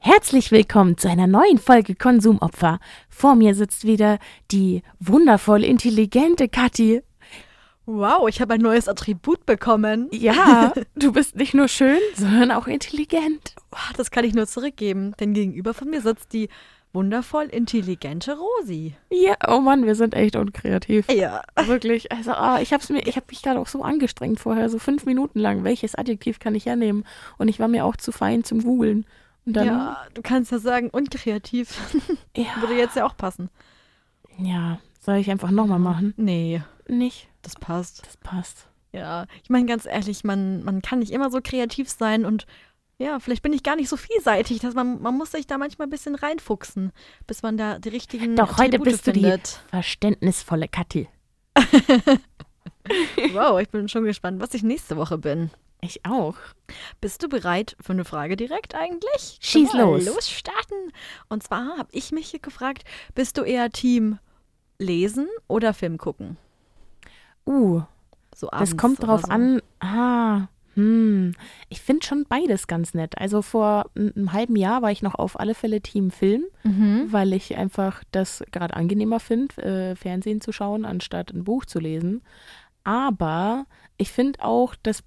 [0.00, 2.78] Herzlich willkommen zu einer neuen Folge Konsumopfer.
[3.08, 4.18] Vor mir sitzt wieder
[4.52, 7.02] die wundervoll intelligente Kathi.
[7.84, 10.08] Wow, ich habe ein neues Attribut bekommen.
[10.12, 13.56] Ja, du bist nicht nur schön, sondern auch intelligent.
[13.96, 16.48] Das kann ich nur zurückgeben, denn gegenüber von mir sitzt die
[16.92, 18.94] wundervoll intelligente Rosi.
[19.10, 21.10] Ja, oh Mann, wir sind echt unkreativ.
[21.10, 21.42] Ja.
[21.66, 22.12] Wirklich.
[22.12, 25.06] Also, ah, ich hab's mir, ich habe mich gerade auch so angestrengt vorher, so fünf
[25.06, 25.64] Minuten lang.
[25.64, 27.04] Welches Adjektiv kann ich hernehmen?
[27.36, 29.04] Und ich war mir auch zu fein zum Googeln.
[29.52, 31.78] Dann, ja, du kannst ja sagen, unkreativ.
[32.36, 33.50] ja, Würde jetzt ja auch passen.
[34.38, 36.12] ja, soll ich einfach nochmal machen?
[36.16, 37.28] Nee, Nicht?
[37.42, 38.04] das passt.
[38.06, 38.66] Das passt.
[38.92, 42.46] Ja, ich meine ganz ehrlich, man, man kann nicht immer so kreativ sein und
[42.98, 44.58] ja, vielleicht bin ich gar nicht so vielseitig.
[44.58, 46.92] Dass man, man muss sich da manchmal ein bisschen reinfuchsen,
[47.26, 49.60] bis man da die richtigen Doch, heute bist du die findet.
[49.70, 51.08] verständnisvolle Kathi.
[53.32, 55.50] Wow, ich bin schon gespannt, was ich nächste Woche bin.
[55.80, 56.34] Ich auch.
[57.00, 59.38] Bist du bereit für eine Frage direkt eigentlich?
[59.40, 60.06] Schieß wir los.
[60.06, 60.92] Losstarten.
[61.28, 62.84] Und zwar habe ich mich hier gefragt,
[63.14, 64.18] bist du eher Team
[64.78, 66.36] lesen oder Film gucken?
[67.46, 67.82] Uh,
[68.34, 69.32] So das kommt drauf so.
[69.32, 69.62] an.
[69.80, 71.32] Ah, hm.
[71.68, 73.16] Ich finde schon beides ganz nett.
[73.18, 77.06] Also vor einem halben Jahr war ich noch auf alle Fälle Team Film, Mhm.
[77.10, 81.78] weil ich einfach das gerade angenehmer finde, äh, Fernsehen zu schauen, anstatt ein Buch zu
[81.78, 82.22] lesen.
[82.84, 85.02] Aber ich finde auch, dass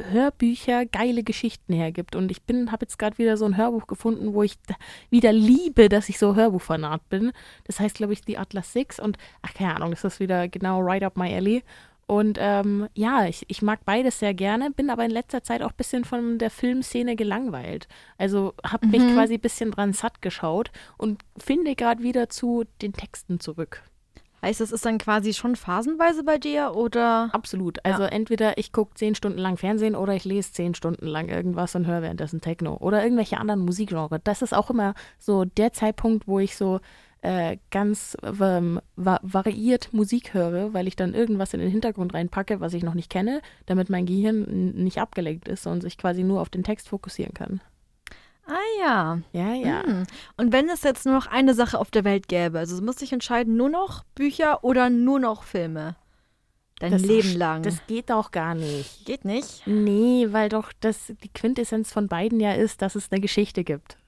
[0.00, 2.16] Hörbücher geile Geschichten hergibt.
[2.16, 4.54] Und ich bin, habe jetzt gerade wieder so ein Hörbuch gefunden, wo ich
[5.10, 7.32] wieder liebe, dass ich so Hörbuchfanat bin.
[7.64, 8.98] Das heißt, glaube ich, The Atlas Six.
[9.00, 11.62] Und ach, keine Ahnung, das ist wieder genau right up my alley.
[12.06, 15.70] Und ähm, ja, ich, ich mag beides sehr gerne, bin aber in letzter Zeit auch
[15.70, 17.88] ein bisschen von der Filmszene gelangweilt.
[18.18, 19.14] Also habe mich Mhm.
[19.14, 23.82] quasi ein bisschen dran satt geschaut und finde gerade wieder zu den Texten zurück.
[24.42, 27.30] Heißt, es ist dann quasi schon phasenweise bei dir oder?
[27.32, 27.84] Absolut.
[27.84, 31.76] Also entweder ich gucke zehn Stunden lang Fernsehen oder ich lese zehn Stunden lang irgendwas
[31.76, 34.20] und höre währenddessen Techno oder irgendwelche anderen Musikgenre.
[34.24, 36.80] Das ist auch immer so der Zeitpunkt, wo ich so
[37.22, 42.60] äh, ganz ähm, va variiert Musik höre, weil ich dann irgendwas in den Hintergrund reinpacke,
[42.60, 46.40] was ich noch nicht kenne, damit mein Gehirn nicht abgelenkt ist und sich quasi nur
[46.40, 47.60] auf den Text fokussieren kann.
[48.46, 49.18] Ah ja.
[49.32, 49.82] Ja, ja.
[49.84, 50.04] Hm.
[50.36, 53.00] Und wenn es jetzt nur noch eine Sache auf der Welt gäbe, also du musst
[53.00, 55.96] dich entscheiden, nur noch Bücher oder nur noch Filme?
[56.80, 57.62] Dein Das- Leben lang.
[57.62, 59.04] Das geht auch gar nicht.
[59.06, 59.62] geht nicht.
[59.66, 63.98] Nee, weil doch das die Quintessenz von beiden ja ist, dass es eine Geschichte gibt.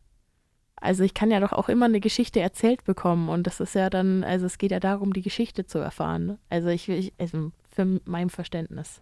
[0.77, 3.89] Also ich kann ja doch auch immer eine Geschichte erzählt bekommen und das ist ja
[3.89, 6.39] dann, also es geht ja darum, die Geschichte zu erfahren.
[6.51, 9.01] Also ich, ich also für mein Verständnis.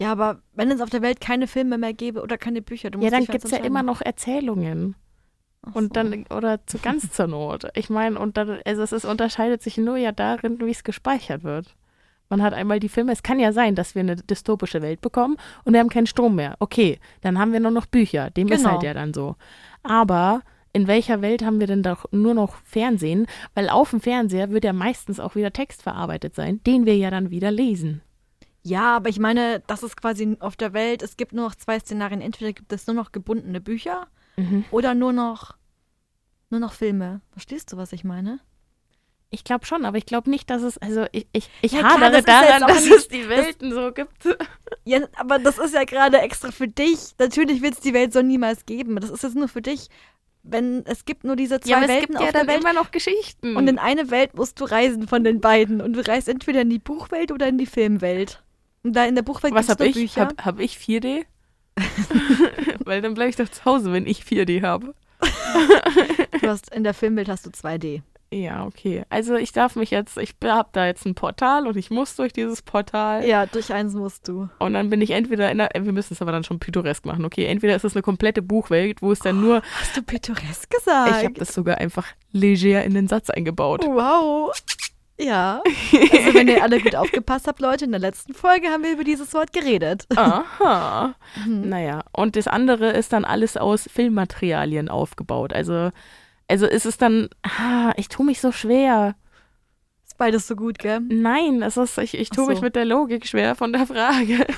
[0.00, 2.98] Ja, aber wenn es auf der Welt keine Filme mehr gäbe oder keine Bücher, du
[2.98, 4.94] musst Ja, dann gibt es ja immer noch Erzählungen.
[5.62, 5.88] Ach Und so.
[5.94, 7.66] dann, oder zu ganz zur Not.
[7.74, 11.42] Ich meine, und dann, also es ist, unterscheidet sich nur ja darin, wie es gespeichert
[11.42, 11.74] wird.
[12.30, 15.36] Man hat einmal die Filme, es kann ja sein, dass wir eine dystopische Welt bekommen
[15.64, 16.54] und wir haben keinen Strom mehr.
[16.60, 18.30] Okay, dann haben wir nur noch Bücher.
[18.30, 18.72] Dem ist Genau.
[18.72, 19.34] halt ja dann so.
[19.82, 20.42] Aber
[20.72, 23.26] in welcher Welt haben wir denn doch nur noch Fernsehen?
[23.54, 27.10] Weil auf dem Fernseher wird ja meistens auch wieder Text verarbeitet sein, den wir ja
[27.10, 28.02] dann wieder lesen.
[28.68, 31.78] Ja, aber ich meine, das ist quasi auf der Welt, es gibt nur noch zwei
[31.80, 32.20] Szenarien.
[32.20, 34.06] Entweder gibt es nur noch gebundene Bücher
[34.36, 34.64] Mhm.
[34.70, 35.56] oder nur noch,
[36.50, 37.20] nur noch Filme.
[37.32, 38.40] Verstehst du, was ich meine?
[39.30, 42.00] Ich glaube schon, aber ich glaube nicht, dass es, also ich, ich, ich Ja, klar,
[42.00, 44.24] hadere das ist ja daran, dass nicht- es die Welten so gibt.
[44.84, 47.14] Ja, aber das ist ja gerade extra für dich.
[47.18, 48.96] Natürlich wird es die Welt so niemals geben.
[48.96, 49.88] Das ist jetzt nur für dich.
[50.42, 52.48] Wenn es gibt nur diese zwei Ja, aber es Welten gibt auf ja der dann
[52.48, 53.54] Welt immer noch Geschichten.
[53.56, 56.70] und in eine Welt musst du reisen von den beiden und du reist entweder in
[56.70, 58.42] die Buchwelt oder in die Filmwelt.
[58.88, 59.92] Und da in der Buchwelt Was habe ich?
[59.92, 60.22] Bücher.
[60.22, 61.26] Habe hab ich 4D?
[62.86, 64.94] Weil dann bleibe ich doch zu Hause, wenn ich 4D habe.
[66.40, 68.00] Du hast, in der Filmwelt hast du 2D.
[68.32, 69.04] Ja, okay.
[69.10, 72.32] Also ich darf mich jetzt, ich habe da jetzt ein Portal und ich muss durch
[72.32, 73.26] dieses Portal.
[73.26, 74.48] Ja, durch eins musst du.
[74.58, 77.26] Und dann bin ich entweder in einer, wir müssen es aber dann schon pittoresk machen,
[77.26, 77.44] okay?
[77.44, 81.10] Entweder ist es eine komplette Buchwelt, wo es dann nur, Hast du pittoresk gesagt?
[81.18, 83.84] ich habe das sogar einfach leger in den Satz eingebaut.
[83.84, 84.54] Wow.
[85.20, 85.62] Ja.
[85.64, 89.04] Also wenn ihr alle gut aufgepasst habt, Leute, in der letzten Folge haben wir über
[89.04, 90.06] dieses Wort geredet.
[90.14, 91.14] Aha.
[91.44, 91.68] Mhm.
[91.68, 95.52] Naja, und das andere ist dann alles aus Filmmaterialien aufgebaut.
[95.52, 95.90] Also,
[96.46, 99.16] also ist es dann, ah, ich tue mich so schwer.
[100.06, 101.00] Ist beides so gut, gell?
[101.00, 102.50] Nein, es ist, ich, ich tue so.
[102.50, 104.46] mich mit der Logik schwer von der Frage.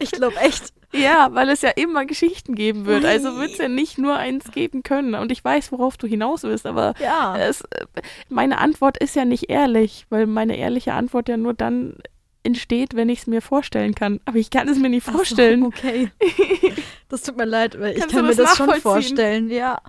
[0.00, 0.72] Ich glaube echt.
[0.92, 3.04] Ja, weil es ja immer Geschichten geben wird.
[3.04, 5.14] Also wird es ja nicht nur eins geben können.
[5.14, 7.36] Und ich weiß, worauf du hinaus willst, aber Ja.
[7.38, 7.84] es, äh,
[8.28, 11.96] meine Antwort ist ja nicht ehrlich, weil meine ehrliche Antwort ja nur dann
[12.44, 14.20] entsteht, wenn ich es mir vorstellen kann.
[14.24, 15.62] Aber ich kann es mir nicht Ach so, vorstellen.
[15.64, 16.10] okay.
[17.10, 19.80] Das tut mir leid, weil ich Kannst kann mir das schon vorstellen, ja.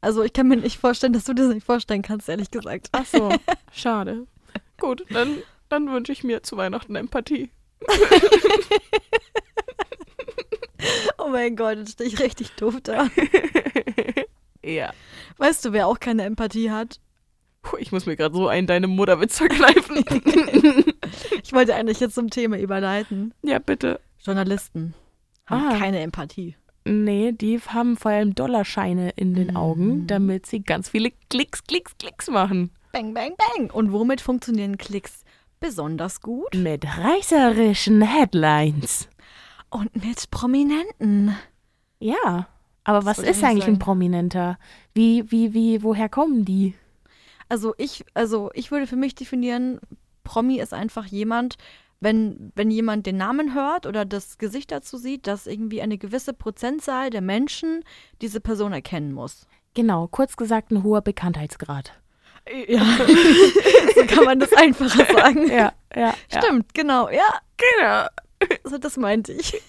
[0.00, 2.88] Also ich kann mir nicht vorstellen, dass du das nicht vorstellen kannst, ehrlich gesagt.
[2.92, 3.28] Ach so,
[3.72, 4.26] schade.
[4.80, 5.36] Gut, dann,
[5.68, 7.50] dann wünsche ich mir zu Weihnachten Empathie.
[11.28, 13.08] Oh mein Gott, jetzt stehe ich richtig doof da.
[14.64, 14.92] Ja.
[15.38, 17.00] Weißt du, wer auch keine Empathie hat?
[17.62, 20.04] Puh, ich muss mir gerade so einen deine Mutterwitz verkneifen.
[21.42, 23.32] Ich wollte eigentlich jetzt zum Thema überleiten.
[23.42, 23.98] ja, bitte.
[24.22, 24.94] Journalisten
[25.46, 25.78] haben Ah.
[25.78, 26.56] keine Empathie.
[26.84, 31.96] Nee, die haben vor allem Dollarscheine in den Augen, damit sie ganz viele Klicks, Klicks,
[31.96, 32.70] Klicks machen.
[32.92, 33.70] Bang, bang, bang.
[33.70, 35.24] Und womit funktionieren Klicks
[35.60, 36.52] besonders gut?
[36.54, 39.08] Mit reißerischen Headlines.
[39.70, 41.36] Und mit Prominenten.
[41.98, 42.48] Ja.
[42.84, 43.78] Aber was ist eigentlich ein sagen.
[43.78, 44.58] Prominenter?
[44.94, 46.74] Wie, wie, wie, woher kommen die?
[47.48, 49.78] Also ich, also ich würde für mich definieren,
[50.24, 51.56] Promi ist einfach jemand,
[52.00, 56.32] wenn, wenn jemand den Namen hört oder das Gesicht dazu sieht, dass irgendwie eine gewisse
[56.32, 57.84] Prozentzahl der Menschen
[58.22, 59.46] diese Person erkennen muss.
[59.74, 61.92] Genau, kurz gesagt ein hoher Bekanntheitsgrad.
[62.68, 62.80] Ja,
[63.94, 65.50] so kann man das einfacher sagen.
[65.50, 66.14] Ja, ja.
[66.28, 68.06] Stimmt, genau, ja, Genau.
[68.64, 69.60] also das meinte ich.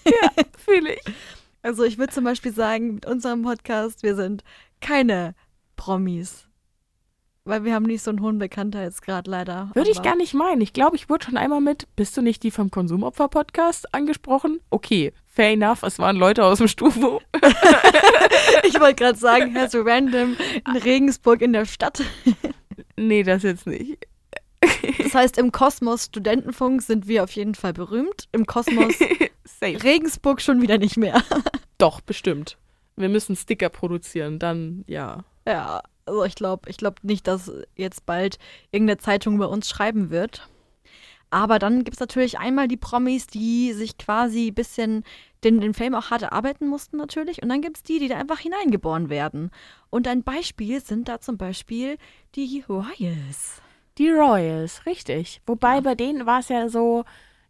[0.64, 1.02] Fühle ich.
[1.62, 4.44] Also ich würde zum Beispiel sagen, mit unserem Podcast, wir sind
[4.80, 5.34] keine
[5.76, 6.48] Promis.
[7.44, 9.70] Weil wir haben nicht so einen hohen Bekanntheitsgrad leider.
[9.74, 10.62] Würde ich gar nicht meinen.
[10.62, 14.60] Ich glaube, ich wurde schon einmal mit, bist du nicht die vom Konsumopfer-Podcast angesprochen?
[14.70, 17.20] Okay, fair enough, es waren Leute aus dem Stufo.
[18.64, 20.36] Ich wollte gerade sagen, Herr so random
[20.66, 22.02] in Regensburg in der Stadt.
[22.96, 24.06] Nee, das jetzt nicht.
[25.02, 28.28] Das heißt, im Kosmos Studentenfunk sind wir auf jeden Fall berühmt.
[28.32, 28.94] Im Kosmos.
[29.62, 31.22] Regensburg schon wieder nicht mehr.
[31.78, 32.56] Doch, bestimmt.
[32.96, 35.24] Wir müssen Sticker produzieren, dann ja.
[35.46, 38.38] Ja, also ich glaube ich glaub nicht, dass jetzt bald
[38.72, 40.48] irgendeine Zeitung über uns schreiben wird.
[41.30, 45.04] Aber dann gibt es natürlich einmal die Promis, die sich quasi ein bisschen
[45.44, 47.42] den, den Fame auch hart erarbeiten mussten natürlich.
[47.42, 49.50] Und dann gibt es die, die da einfach hineingeboren werden.
[49.90, 51.98] Und ein Beispiel sind da zum Beispiel
[52.34, 53.62] die Royals.
[53.98, 55.40] Die Royals, richtig.
[55.46, 57.04] Wobei bei denen war es ja so,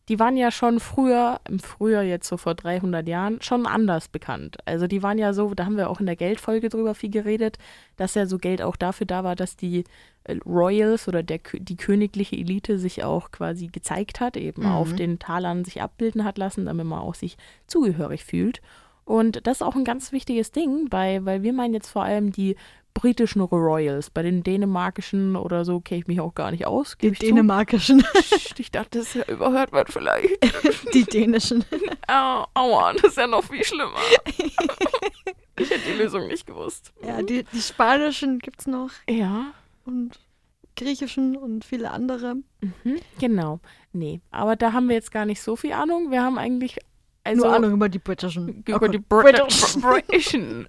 [0.09, 4.57] die waren ja schon früher, im Frühjahr jetzt so vor 300 Jahren, schon anders bekannt.
[4.65, 7.59] Also die waren ja so, da haben wir auch in der Geldfolge drüber viel geredet,
[7.97, 9.85] dass ja so Geld auch dafür da war, dass die
[10.25, 14.69] äh, Royals oder der, die königliche Elite sich auch quasi gezeigt hat, eben Mhm.
[14.73, 17.37] auf den Talern sich abbilden hat lassen, damit man auch sich
[17.69, 18.61] zugehörig fühlt.
[19.05, 22.33] Und das ist auch ein ganz wichtiges Ding, bei, weil wir meinen jetzt vor allem
[22.33, 22.57] die
[22.95, 24.11] britischen Royals.
[24.11, 26.97] Bei den dänemarkischen oder so kenne ich mich auch gar nicht aus.
[27.01, 27.21] Die zu.
[27.21, 30.29] dänemarkischen, Psst, Ich dachte, das ja überhört wird vielleicht.
[30.95, 31.65] die dänischen.
[32.07, 33.99] Au, aua, das ist ja noch viel schlimmer.
[35.59, 36.93] ich hätte die Lösung nicht gewusst.
[37.03, 39.53] Ja, die, die spanischen gibt es noch Ja,
[39.85, 40.19] und
[40.77, 42.37] griechischen und viele andere.
[42.61, 43.61] mhm, genau.
[43.93, 46.11] Nee, aber da haben wir jetzt gar nicht so viel Ahnung.
[46.11, 46.79] Wir haben eigentlich
[47.23, 48.63] also Nur Ahnung über die britischen.
[48.67, 49.37] über Oh die Brit.
[49.83, 50.69] Britischen.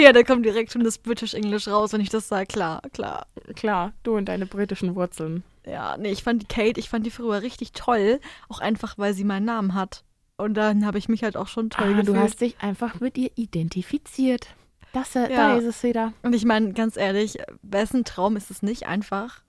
[0.00, 2.46] Ja, da kommt direkt schon das British English raus, wenn ich das sage.
[2.46, 3.26] Klar, klar.
[3.54, 5.44] Klar, du und deine britischen Wurzeln.
[5.66, 8.18] Ja, nee, ich fand die Kate, ich fand die früher richtig toll.
[8.48, 10.04] Auch einfach, weil sie meinen Namen hat.
[10.38, 12.08] Und dann habe ich mich halt auch schon toll Ah, gefühlt.
[12.08, 14.48] du hast dich einfach mit ihr identifiziert.
[14.92, 15.28] Das, Ja.
[15.28, 16.12] Da ist es wieder.
[16.22, 19.42] Und ich meine, ganz ehrlich, wessen Traum ist es nicht einfach,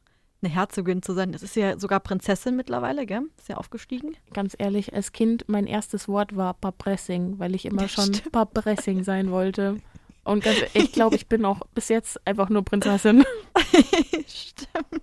[0.43, 1.31] eine Herzogin zu sein?
[1.31, 3.21] Das ist ja sogar Prinzessin mittlerweile, gell?
[3.37, 4.17] Ist ja aufgestiegen.
[4.33, 8.31] Ganz ehrlich, als Kind, mein erstes Wort war Papressing, weil ich immer Ja, schon stimmt.
[8.31, 9.77] Papressing sein wollte.
[10.23, 13.23] Und ganz, ich glaube, ich bin auch bis jetzt einfach nur Prinzessin.
[14.27, 15.01] Stimmt.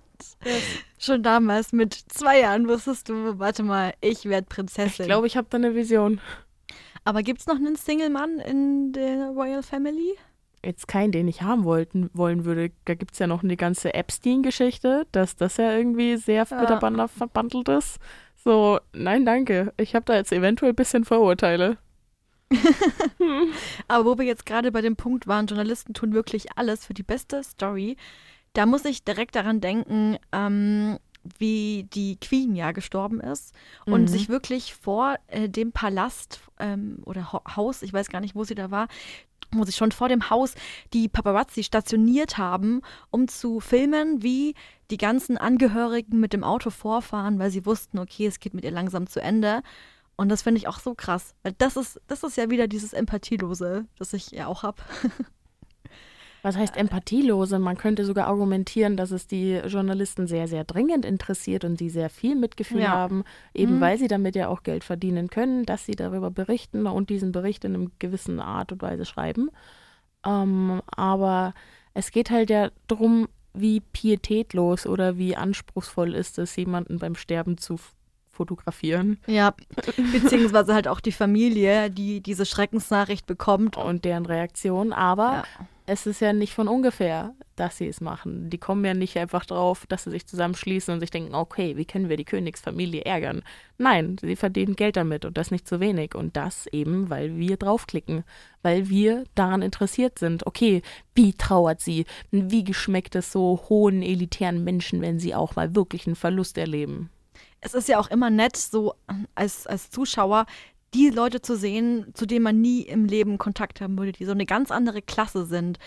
[0.98, 5.06] Schon damals mit zwei Jahren wusstest du, warte mal, ich werde Ich Prinzessin.
[5.06, 6.20] glaube, ich habe da eine Vision.
[7.04, 10.14] Aber gibt es noch einen Single-Mann in der Royal Family?
[10.64, 12.70] Jetzt keinen, den ich haben wollten, wollen würde.
[12.84, 16.60] Da gibt es ja noch eine ganze Epstein-Geschichte, dass das ja irgendwie sehr Ja.
[16.60, 17.98] miteinander verbandelt ist.
[18.44, 19.72] So, nein, danke.
[19.76, 21.78] Ich habe da jetzt eventuell ein bisschen Vorurteile.
[23.88, 27.02] Aber wo wir jetzt gerade bei dem Punkt waren, Journalisten tun wirklich alles für die
[27.02, 27.96] beste Story,
[28.54, 30.98] da muss ich direkt daran denken, ähm,
[31.38, 34.08] wie die Queen ja gestorben ist und Mhm.
[34.08, 38.44] sich wirklich vor äh, dem Palast ähm, oder Ho Haus, ich weiß gar nicht, wo
[38.44, 38.88] sie da war,
[39.50, 40.54] wo sich schon vor dem Haus
[40.92, 44.54] die Paparazzi stationiert haben, um zu filmen, wie
[44.90, 48.70] die ganzen Angehörigen mit dem Auto vorfahren, weil sie wussten, okay, es geht mit ihr
[48.70, 49.62] langsam zu Ende.
[50.18, 52.92] Und das finde ich auch so krass, weil das ist, das ist ja wieder dieses
[52.92, 54.82] Empathielose, das ich ja auch habe.
[56.42, 57.58] Was heißt empathielose?
[57.58, 62.10] Man könnte sogar argumentieren, dass es die Journalisten sehr, sehr dringend interessiert und sie sehr
[62.10, 62.90] viel Mitgefühl Ja.
[62.90, 63.80] haben, eben Mhm.
[63.80, 67.64] weil sie damit ja auch Geld verdienen können, dass sie darüber berichten und diesen Bericht
[67.64, 69.50] in einer gewissen Art und Weise schreiben.
[70.24, 71.54] Ähm, aber
[71.94, 77.58] es geht halt ja darum, wie pietätlos oder wie anspruchsvoll ist es, jemanden beim Sterben
[77.58, 77.78] zu
[78.38, 79.18] fotografieren.
[79.26, 79.54] Ja,
[80.12, 83.76] beziehungsweise halt auch die Familie, die diese Schreckensnachricht bekommt.
[83.76, 84.92] Und deren Reaktion.
[84.92, 85.44] Aber Ja.
[85.86, 88.50] es ist ja nicht von ungefähr, dass sie es machen.
[88.50, 91.84] Die kommen ja nicht einfach drauf, dass sie sich zusammenschließen und sich denken, okay, wie
[91.84, 93.42] können wir die Königsfamilie ärgern?
[93.78, 96.14] Nein, sie verdienen Geld damit und das nicht zu wenig.
[96.14, 98.22] Und das eben, weil wir draufklicken,
[98.62, 100.46] weil wir daran interessiert sind.
[100.46, 100.82] Okay,
[101.16, 102.06] wie trauert sie?
[102.30, 107.10] Wie geschmeckt es so hohen, elitären Menschen, wenn sie auch mal wirklich einen Verlust erleben?
[107.60, 108.94] Es ist ja auch immer nett, so
[109.34, 110.46] als, als Zuschauer
[110.94, 114.32] die Leute zu sehen, zu denen man nie im Leben Kontakt haben würde, die so
[114.32, 115.78] eine ganz andere Klasse sind,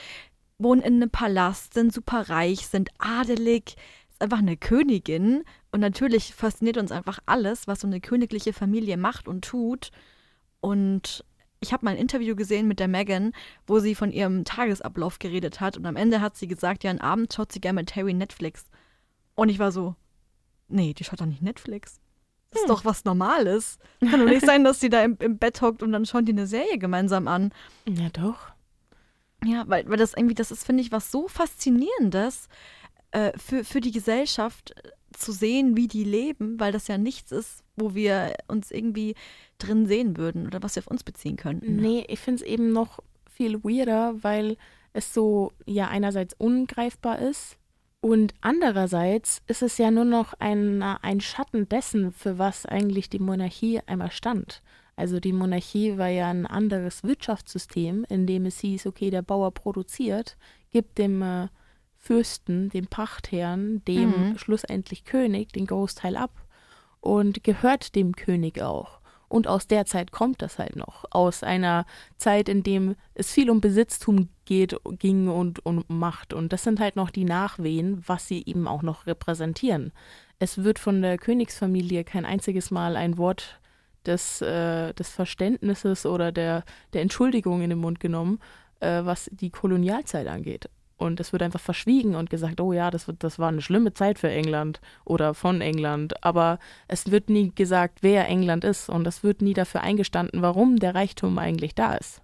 [0.60, 3.76] wohnen in einem Palast, sind super reich, sind adelig,
[4.12, 5.44] ist einfach eine Königin.
[5.72, 9.92] Und natürlich fasziniert uns einfach alles, was so eine königliche Familie macht und tut.
[10.60, 11.26] Und
[11.62, 13.34] ich habe mal ein Interview gesehen mit der Megan,
[13.66, 15.78] wo sie von ihrem Tagesablauf geredet hat.
[15.78, 18.66] Und am Ende hat sie gesagt, ja, einen Abend schaut sie gerne mit Harry Netflix.
[19.36, 19.96] Und ich war so,
[20.72, 22.00] nee, die schaut doch nicht Netflix.
[22.52, 22.76] Das ist Hm.
[22.76, 23.78] doch was Normales.
[24.02, 26.32] Kann doch nicht sein, dass sie da im, im Bett hockt und dann schauen die
[26.34, 27.54] eine Serie gemeinsam an.
[27.88, 28.38] Ja, doch.
[29.46, 32.48] Ja, weil, weil das irgendwie, das ist, finde ich, was so Faszinierendes
[33.12, 37.32] äh, für, für die Gesellschaft äh, zu sehen, wie die leben, weil das ja nichts
[37.32, 39.16] ist, wo wir uns irgendwie
[39.58, 41.76] drin sehen würden oder was wir auf uns beziehen könnten.
[41.78, 43.00] Nee, ich finde es eben noch
[43.30, 44.58] viel weirder, weil
[44.94, 47.58] es so ja einerseits ungreifbar ist
[48.02, 53.20] und andererseits ist es ja nur noch ein, ein Schatten dessen, für was eigentlich die
[53.20, 54.64] Monarchie einmal stand.
[54.96, 59.52] Also die Monarchie war ja ein anderes Wirtschaftssystem, in dem es hieß, okay, der Bauer
[59.52, 60.36] produziert,
[60.72, 61.48] gibt dem äh,
[61.98, 64.38] Fürsten, dem Pachtherrn, dem Mhm.
[64.38, 66.32] schlussendlich König den Großteil ab
[67.00, 69.01] und gehört dem König auch.
[69.32, 71.06] Und aus der Zeit kommt das halt noch.
[71.10, 71.86] Aus einer
[72.18, 76.34] Zeit, in dem es viel um Besitztum geht, ging und um Macht.
[76.34, 79.94] Und das sind halt noch die Nachwehen, was sie eben auch noch repräsentieren.
[80.38, 83.62] Es wird von der Königsfamilie kein einziges Mal ein Wort
[84.06, 88.40] des, äh, des Verständnisses oder der, der Entschuldigung in den Mund genommen,
[88.82, 90.70] äh, was die Kolonialzeit angeht.
[91.02, 94.20] Und es wird einfach verschwiegen und gesagt, oh ja, das, das war eine schlimme Zeit
[94.20, 96.24] für England oder von England.
[96.24, 98.88] Aber es wird nie gesagt, wer England ist.
[98.88, 102.22] Und es wird nie dafür eingestanden, warum der Reichtum eigentlich da ist.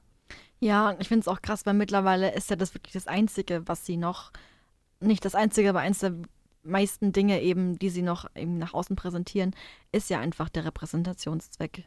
[0.60, 3.84] Ja, ich finde es auch krass, weil mittlerweile ist ja das wirklich das Einzige, was
[3.84, 4.32] sie noch,
[5.00, 6.14] nicht das Einzige, aber eins der
[6.62, 9.56] meisten Dinge eben, die sie noch eben nach außen präsentieren,
[9.92, 11.86] ist ja einfach der Repräsentationszweck.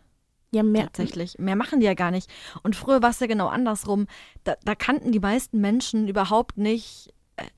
[0.52, 1.38] Ja, mehr, Tatsächlich.
[1.38, 2.28] Mehr machen die ja gar nicht.
[2.64, 4.06] Und früher war es ja genau andersrum.
[4.44, 7.12] Da, da kannten die meisten Menschen überhaupt nicht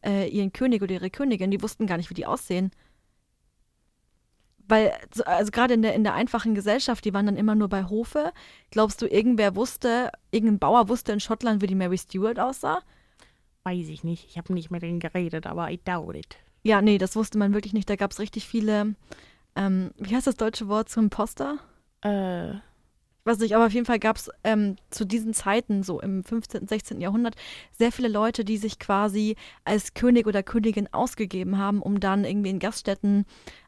[0.04, 1.50] äh, ihren König oder ihre Königin.
[1.50, 2.70] Die wussten gar nicht, wie die aussehen.
[4.68, 7.68] Weil, so- also gerade in der, in der einfachen Gesellschaft, die waren dann immer nur
[7.68, 8.32] bei Hofe.
[8.70, 12.80] Glaubst du, irgendwer wusste, irgendein Bauer wusste in Schottland, wie die Mary Stuart aussah?
[13.64, 14.26] weiß ich nicht.
[14.28, 16.36] Ich habe nicht mit denen geredet, aber I doubt it.
[16.64, 17.88] Ja, nee, das wusste man wirklich nicht.
[17.88, 18.96] Da gab es richtig viele,
[19.54, 21.58] ähm, wie heißt das deutsche Wort zum Imposter?
[22.02, 22.54] Äh,
[23.24, 26.66] Weiß nicht, aber auf jeden Fall gab es ähm, zu diesen Zeiten, so im 15.,
[26.66, 27.00] 16.
[27.00, 27.36] Jahrhundert,
[27.70, 32.50] sehr viele Leute, die sich quasi als König oder Königin ausgegeben haben, um dann irgendwie
[32.50, 33.24] in Gaststätten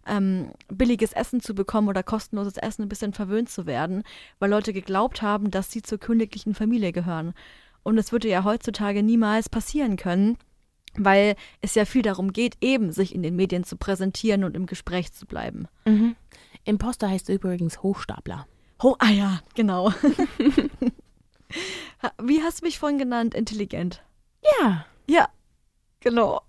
[0.09, 4.03] ähm, billiges Essen zu bekommen oder kostenloses Essen, ein bisschen verwöhnt zu werden,
[4.41, 7.33] weil Leute geglaubt haben, dass sie zur königlichen Familie gehören.
[7.85, 10.37] Und es würde ja heutzutage niemals passieren können,
[10.97, 14.67] weil es ja viel darum geht, eben sich in den Medien zu präsentieren und im
[14.67, 15.69] Gespräch zu bleiben.
[15.85, 16.17] mhm.
[16.67, 18.47] Imposter heißt übrigens Hochstapler.
[18.85, 19.93] Oh, ah ja, genau.
[22.23, 23.35] Wie hast du mich vorhin genannt?
[23.35, 24.03] Intelligent.
[24.61, 24.85] Ja.
[25.09, 25.29] Ja,
[26.01, 26.43] genau.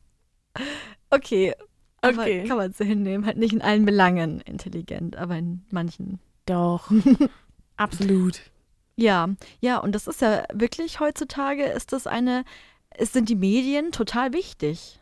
[1.10, 1.54] Okay.
[2.02, 2.44] Aber Okay.
[2.46, 3.26] kann man so hinnehmen.
[3.26, 6.20] Halt nicht in allen Belangen intelligent, aber in manchen.
[6.46, 6.92] Doch.
[7.78, 8.42] Absolut.
[8.98, 12.46] Ja, ja, und das ist ja wirklich heutzutage ist das eine,
[12.92, 15.00] es sind die Medien total wichtig.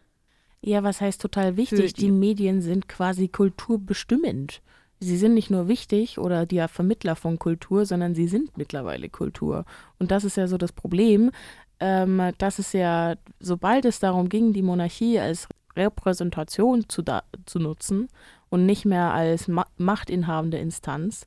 [0.62, 1.94] Ja, was heißt total wichtig?
[1.94, 4.62] die- Die Medien sind quasi kulturbestimmend.
[5.04, 9.66] Sie sind nicht nur wichtig oder die Vermittler von Kultur, sondern sie sind mittlerweile Kultur.
[10.00, 11.32] Und das ist ja so das Problem,
[11.80, 17.04] ähm, dass es ja, sobald es darum ging, die Monarchie als Repräsentation zu,
[17.46, 18.08] zu nutzen
[18.50, 21.26] und nicht mehr als ma machtinhabende Instanz,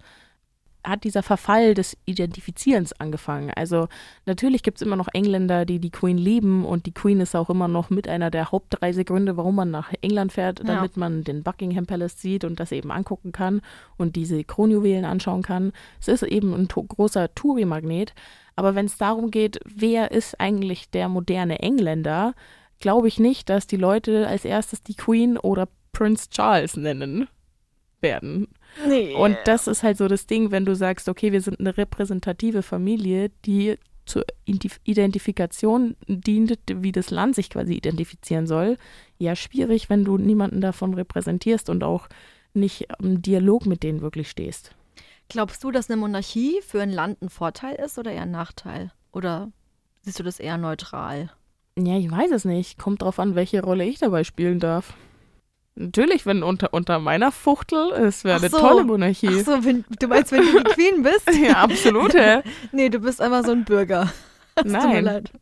[0.86, 3.50] hat dieser Verfall des Identifizierens angefangen.
[3.54, 3.88] Also
[4.24, 7.50] natürlich gibt es immer noch Engländer, die die Queen lieben und die Queen ist auch
[7.50, 10.64] immer noch mit einer der Hauptreisegründe, warum man nach England fährt, Ja.
[10.64, 13.60] damit man den Buckingham Palace sieht und das eben angucken kann
[13.96, 15.72] und diese Kronjuwelen anschauen kann.
[16.00, 18.14] Es ist eben ein großer Touri-Magnet.
[18.54, 22.34] Aber wenn es darum geht, wer ist eigentlich der moderne Engländer,
[22.80, 27.28] glaube ich nicht, dass die Leute als erstes die Queen oder Prince Charles nennen
[28.06, 28.48] werden.
[28.86, 29.14] Nee.
[29.14, 32.62] Und das ist halt so das Ding, wenn du sagst, okay, wir sind eine repräsentative
[32.62, 38.76] Familie, die zur Identifikation dient, wie das Land sich quasi identifizieren soll.
[39.18, 42.08] Ja, schwierig, wenn du niemanden davon repräsentierst und auch
[42.54, 44.70] nicht im Dialog mit denen wirklich stehst.
[45.28, 48.92] Glaubst du, dass eine Monarchie für ein Land ein Vorteil ist oder eher ein Nachteil?
[49.12, 49.50] Oder
[50.02, 51.32] siehst du das eher neutral?
[51.76, 52.78] Ja, ich weiß es nicht.
[52.78, 54.94] Kommt drauf an, welche Rolle ich dabei spielen darf.
[55.78, 58.58] Natürlich, wenn unter, unter meiner Fuchtel, es wäre eine so.
[58.58, 59.28] tolle Monarchie.
[59.28, 61.30] Ach so, wenn, du meinst, wenn du die Queen bist?
[61.40, 62.40] Ja, absolut, hä?
[62.72, 64.10] Nee, du bist einfach so ein Bürger.
[64.64, 65.04] Mir Nein.
[65.04, 65.32] leid.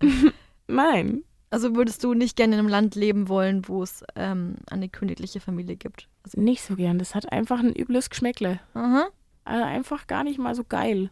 [0.67, 1.23] Nein.
[1.51, 5.39] Also würdest du nicht gerne in einem Land leben wollen, wo es ähm, eine königliche
[5.39, 6.09] Familie gibt?
[6.25, 6.99] Also, Nicht so gern.
[6.99, 8.59] Das hat einfach ein übles Geschmäckle.
[8.75, 9.07] aha.
[9.45, 11.11] Also einfach gar nicht mal so geil.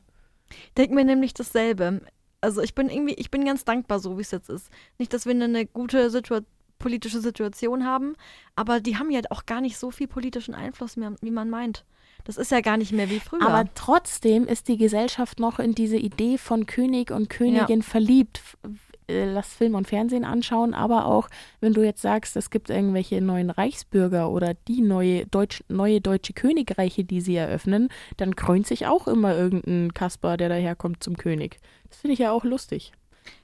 [0.76, 2.00] Denk mir nämlich dasselbe.
[2.40, 4.70] Also ich bin irgendwie, ich bin ganz dankbar, so wie es jetzt ist.
[4.98, 6.40] Nicht, dass wir eine gute Situa
[6.82, 8.14] politische Situation haben,
[8.56, 11.84] aber die haben ja auch gar nicht so viel politischen Einfluss mehr, wie man meint.
[12.24, 13.42] Das ist ja gar nicht mehr wie früher.
[13.42, 18.38] Aber trotzdem ist die Gesellschaft noch in diese Idee von König und Königin verliebt.
[18.38, 18.56] F-
[19.08, 21.28] äh, Lass Film und Fernsehen anschauen, aber auch,
[21.60, 26.32] wenn du jetzt sagst, es gibt irgendwelche neuen Reichsbürger oder die neue, Deutsch, neue deutsche
[26.34, 31.58] Königreiche, die sie eröffnen, dann krönt sich auch immer irgendein Kasper, der daherkommt zum König.
[31.88, 32.92] Das finde ich ja auch lustig.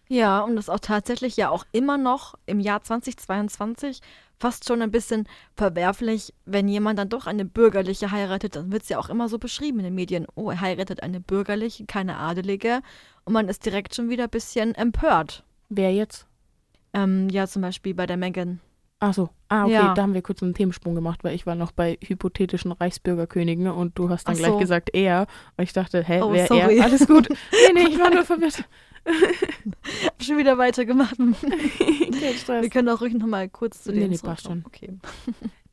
[0.09, 4.01] Ja, und das ist auch tatsächlich ja auch immer noch im Jahr 2022
[4.41, 8.89] fast schon ein bisschen verwerflich, wenn jemand dann doch eine bürgerliche heiratet, dann wird es
[8.89, 10.27] ja auch immer so beschrieben in den Medien.
[10.37, 12.81] Oh, er heiratet eine bürgerliche, keine adelige.
[13.25, 15.43] Und man ist direkt schon wieder ein bisschen empört.
[15.69, 16.27] Wer jetzt?
[16.95, 18.61] Ähm, ja, zum Beispiel bei der Megan.
[19.01, 19.29] Ach so.
[19.49, 19.95] Ah, okay, Ja.
[19.95, 23.99] da haben wir kurz einen Themensprung gemacht, weil ich war noch bei hypothetischen Reichsbürgerkönigen und
[23.99, 24.59] du hast dann Ach gleich so.
[24.59, 25.27] gesagt er.
[25.57, 26.79] Und ich dachte, hä, Oh, wer sorry.
[26.79, 26.85] er?
[26.85, 27.29] Alles gut.
[27.53, 28.65] Nee, nee, ich war nur verwirrt.
[30.05, 31.17] Hab schon wieder weitergemacht.
[31.19, 32.63] Kein Stress.
[32.63, 34.65] Wir können auch ruhig nochmal kurz zu Nee, denen nee, passt zurückkommen.
[34.67, 34.91] Okay.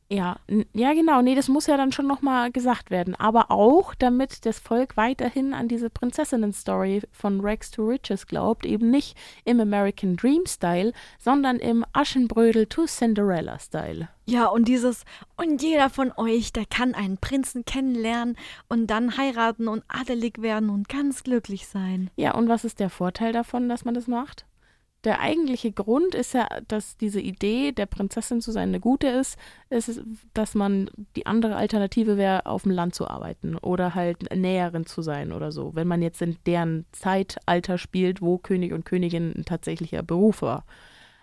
[0.08, 0.36] Ja,
[0.72, 1.20] ja, genau.
[1.20, 3.16] Nee, das muss ja dann schon nochmal gesagt werden.
[3.16, 8.66] Aber auch, damit das Volk weiterhin an diese Prinzessinnen-Story von Rex to Riches glaubt.
[8.66, 14.08] Eben nicht im American Dream-Style, sondern im Aschenbrödel to Cinderella-Style.
[14.26, 15.04] Ja, und dieses,
[15.36, 18.36] und jeder von euch, der kann einen Prinzen kennenlernen
[18.68, 22.10] und dann heiraten und adelig werden und ganz glücklich sein.
[22.16, 24.46] Ja, und was ist der Vorteil davon, dass man das macht?
[25.04, 29.38] Der eigentliche Grund ist ja, dass diese Idee, der Prinzessin zu sein, eine gute ist,
[29.70, 30.00] ist,
[30.34, 35.02] dass man die andere Alternative wäre, auf dem Land zu arbeiten oder halt Näherin zu
[35.02, 35.76] sein oder so.
[35.76, 40.64] Wenn man jetzt in deren Zeitalter spielt, wo König und Königin ein tatsächlicher Beruf war.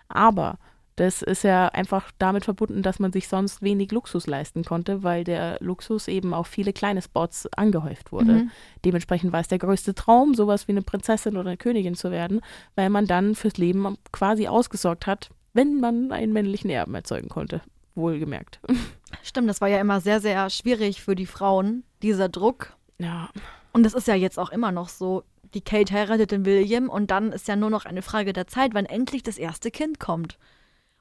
[0.08, 0.58] Aber
[0.96, 5.24] das ist ja einfach damit verbunden, dass man sich sonst wenig Luxus leisten konnte, weil
[5.24, 8.32] der Luxus eben auf viele kleine Spots angehäuft wurde.
[8.32, 8.50] Mhm.
[8.84, 12.40] Dementsprechend war es der größte Traum, sowas wie eine Prinzessin oder eine Königin zu werden,
[12.76, 17.60] weil man dann fürs Leben quasi ausgesorgt hat, wenn man einen männlichen Erben erzeugen konnte.
[17.96, 18.60] Wohlgemerkt.
[19.22, 22.76] Stimmt, das war ja immer sehr, sehr schwierig für die Frauen, dieser Druck.
[22.98, 23.30] Ja,
[23.72, 25.24] Und das ist ja jetzt auch immer noch so.
[25.54, 28.74] Die Kate heiratet den William und dann ist ja nur noch eine Frage der Zeit,
[28.74, 30.38] wann endlich das erste Kind kommt.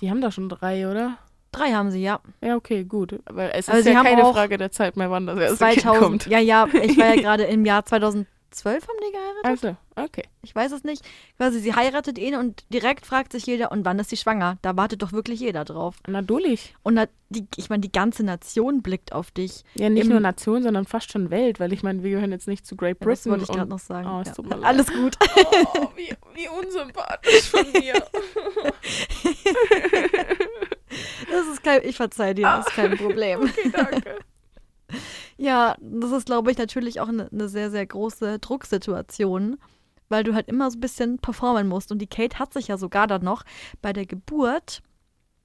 [0.02, 1.18] Die haben da schon drei, oder?
[1.52, 2.20] Drei haben sie, ja.
[2.42, 3.20] Ja, okay, gut.
[3.26, 5.84] Aber es Aber ist ja keine Frage der Zeit mehr, wann das erste 2000.
[5.84, 6.28] Kind kommt.
[6.28, 7.86] Ja, ja, ich war ja gerade im Jahr
[8.54, 9.46] 2012 haben die geheiratet.
[9.46, 9.76] Also,
[10.08, 10.24] okay.
[10.42, 11.04] Ich weiß es nicht.
[11.38, 14.58] Quasi, sie heiratet ihn und direkt fragt sich jeder, und wann ist sie schwanger?
[14.62, 15.96] Da wartet doch wirklich jeder drauf.
[16.08, 16.76] Natürlich.
[16.84, 19.64] Und na, die, ich meine, die ganze Nation blickt auf dich.
[19.76, 22.48] Ja, nicht Im- nur Nation, sondern fast schon Welt, weil ich meine, wir gehören jetzt
[22.48, 23.32] nicht zu Great Ja, das Britain.
[23.32, 24.08] wollte ich gerade noch sagen.
[24.08, 24.34] Oh, ja.
[24.58, 24.64] leid.
[24.64, 25.18] Alles gut.
[25.76, 27.94] Oh, wie, wie unsympathisch von mir.
[31.32, 33.42] Das ist kein, ich verzeih dir, das ist kein Problem.
[33.42, 34.20] Okay, danke.
[35.38, 39.58] Ja, das ist, glaube ich, natürlich auch eine, eine sehr, sehr große Drucksituation,
[40.10, 41.92] weil du halt immer so ein bisschen performen musst.
[41.92, 43.44] Und die Kate hat sich ja sogar dann noch
[43.82, 44.82] bei der Geburt,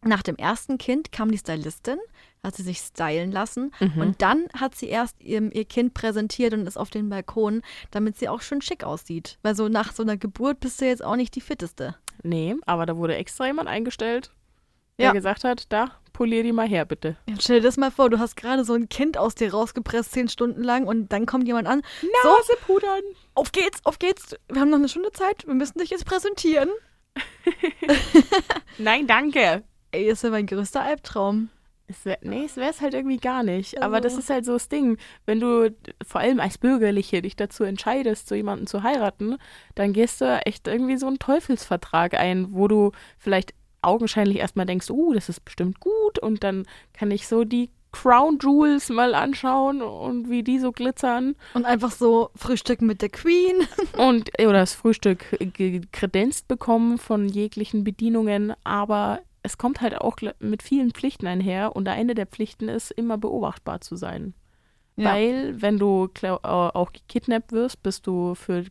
[0.04, 1.98] nach dem ersten Kind, kam die Stylistin,
[2.44, 4.00] hat sie sich stylen lassen Mhm.
[4.00, 8.16] und dann hat sie erst ihr, ihr Kind präsentiert und ist auf den Balkon, damit
[8.16, 9.38] sie auch schön schick aussieht.
[9.42, 11.96] Weil so nach so einer Geburt bist du jetzt auch nicht die fitteste.
[12.22, 14.30] Nee, aber da wurde extra jemand eingestellt,
[14.98, 15.12] der Ja.
[15.12, 17.16] gesagt hat, da, polier die mal her, bitte.
[17.26, 20.12] Jetzt stell dir das mal vor, du hast gerade so ein Kind aus dir rausgepresst,
[20.12, 21.82] zehn Stunden lang und dann kommt jemand an,
[22.22, 23.02] so, Nase pudern.
[23.34, 26.68] auf geht's, auf geht's, wir haben noch eine Stunde Zeit, wir müssen dich jetzt präsentieren.
[28.78, 29.62] Nein, danke.
[29.90, 31.50] Ey, das ist ja mein größter Albtraum.
[31.90, 33.82] Es wär, nee, es wäre es halt irgendwie gar nicht.
[33.82, 34.98] Aber das Also- ist halt so das Ding.
[35.24, 35.74] Wenn du
[36.06, 39.38] vor allem als Bürgerliche dich dazu entscheidest, so jemanden zu heiraten,
[39.74, 44.90] dann gehst du echt irgendwie so einen Teufelsvertrag ein, wo du vielleicht augenscheinlich erstmal denkst,
[44.90, 49.80] uh, das ist bestimmt gut und dann kann ich so die Crown Jewels mal anschauen
[49.80, 53.66] und wie die so glitzern Und einfach so frühstücken mit der Queen.
[53.96, 60.16] und oder das Frühstück ge- kredenzt bekommen von jeglichen Bedienungen, aber es kommt halt auch
[60.40, 64.34] mit vielen Pflichten einher und eine der Pflichten ist, immer beobachtbar zu sein.
[64.96, 65.12] Ja.
[65.12, 68.64] Weil, wenn du äh, auch gekidnappt wirst, bist du für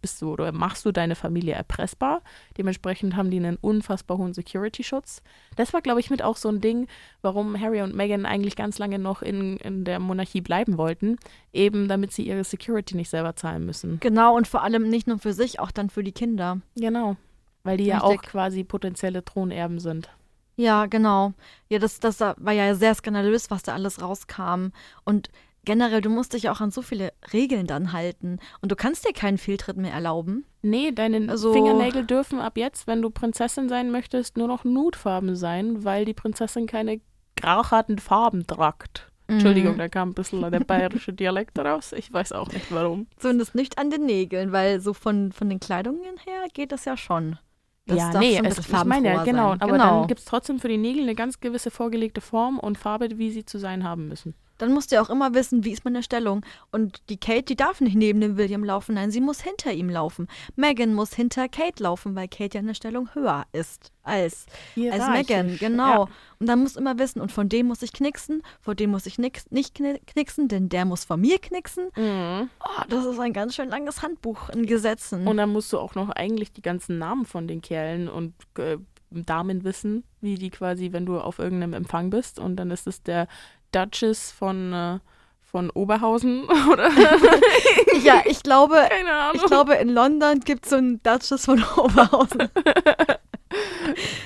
[0.00, 2.22] bist du oder machst du deine Familie erpressbar.
[2.56, 5.22] Dementsprechend haben die einen unfassbar hohen Security-Schutz.
[5.56, 6.88] Das war, glaube ich, mit auch so ein Ding,
[7.20, 11.16] warum Harry und Meghan eigentlich ganz lange noch in, in der Monarchie bleiben wollten,
[11.52, 14.00] eben damit sie ihre Security nicht selber zahlen müssen.
[14.00, 16.60] Genau, und vor allem nicht nur für sich, auch dann für die Kinder.
[16.76, 17.16] Genau.
[17.64, 18.18] Weil die ja Richtig.
[18.18, 20.10] auch quasi potenzielle Thronerben sind.
[20.56, 21.32] Ja, genau.
[21.68, 24.68] Ja, das, das war ja sehr skandalös, was da alles rauskam.
[25.04, 25.30] Und
[25.64, 28.38] generell, du musst dich auch an so viele Regeln dann halten.
[28.60, 30.44] Und du kannst dir keinen Fehltritt mehr erlauben.
[30.62, 35.36] Nee, deine Also- Fingernägel dürfen ab jetzt, wenn du Prinzessin sein möchtest, nur noch Nudefarben
[35.36, 37.00] sein, weil die Prinzessin keine
[37.36, 39.08] graucharten Farben tragt.
[39.28, 39.78] Entschuldigung, Mhm.
[39.78, 41.92] da kam ein bisschen der bayerische Dialekt raus.
[41.92, 43.06] Ich weiß auch nicht warum.
[43.16, 46.96] Zumindest nicht an den Nägeln, weil so von, von den Kleidungen her geht das ja
[46.96, 47.38] schon.
[47.86, 49.50] Das ja, nee, es, ich meine ja, genau.
[49.50, 49.62] sein.
[49.62, 50.00] Aber genau.
[50.00, 53.30] dann gibt es trotzdem für die Nägel eine ganz gewisse vorgelegte Form und Farbe, wie
[53.30, 54.34] sie zu sein haben müssen.
[54.62, 56.46] Dann musst du ja auch immer wissen, wie ist meine Stellung.
[56.70, 59.90] Und die Kate, die darf nicht neben dem William laufen, nein, sie muss hinter ihm
[59.90, 60.28] laufen.
[60.54, 64.46] Megan muss hinter Kate laufen, weil Kate ja eine Stellung höher ist als,
[64.76, 66.04] als Megan, genau.
[66.04, 66.08] Ja.
[66.38, 69.06] Und dann musst du immer wissen, und von dem muss ich knicksen, vor dem muss
[69.06, 71.88] ich nix, nicht kni- knicksen, denn der muss von mir knicksen.
[71.96, 72.48] Mhm.
[72.60, 75.26] Oh, das ist ein ganz schön langes Handbuch in Gesetzen.
[75.26, 78.78] Und dann musst du auch noch eigentlich die ganzen Namen von den Kerlen und äh,
[79.10, 82.38] Damen wissen, wie die quasi, wenn du auf irgendeinem Empfang bist.
[82.38, 83.26] Und dann ist es der
[83.72, 84.98] Duchess von, äh,
[85.42, 86.90] von Oberhausen oder
[88.02, 89.36] ja, ich glaube, keine Ahnung.
[89.36, 92.48] ich glaube, in London gibt es so einen Duchess von Oberhausen.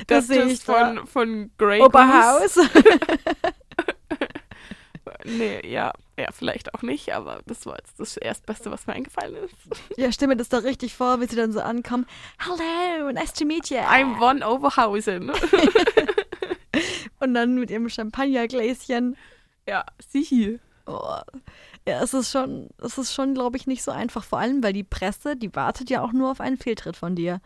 [0.06, 0.94] das sehe Duchess ich da.
[0.94, 1.80] von, von Grey.
[1.82, 2.58] Oberhaus.
[5.24, 9.34] Nee, ja, ja, vielleicht auch nicht, aber das war jetzt das Erstbeste, was mir eingefallen
[9.36, 9.54] ist.
[9.96, 12.06] Ja, stimme mir das da richtig vor, wie sie dann so ankommen.
[12.38, 13.78] Hello, nice to meet you.
[13.78, 15.32] I'm von Oberhausen.
[17.20, 19.16] Und dann mit ihrem Champagnergläschen.
[19.66, 20.60] Ja, sichi.
[20.86, 21.16] Oh.
[21.88, 24.22] Ja, es ist schon, es ist schon, glaube ich, nicht so einfach.
[24.24, 27.40] Vor allem, weil die Presse, die wartet ja auch nur auf einen Fehltritt von dir.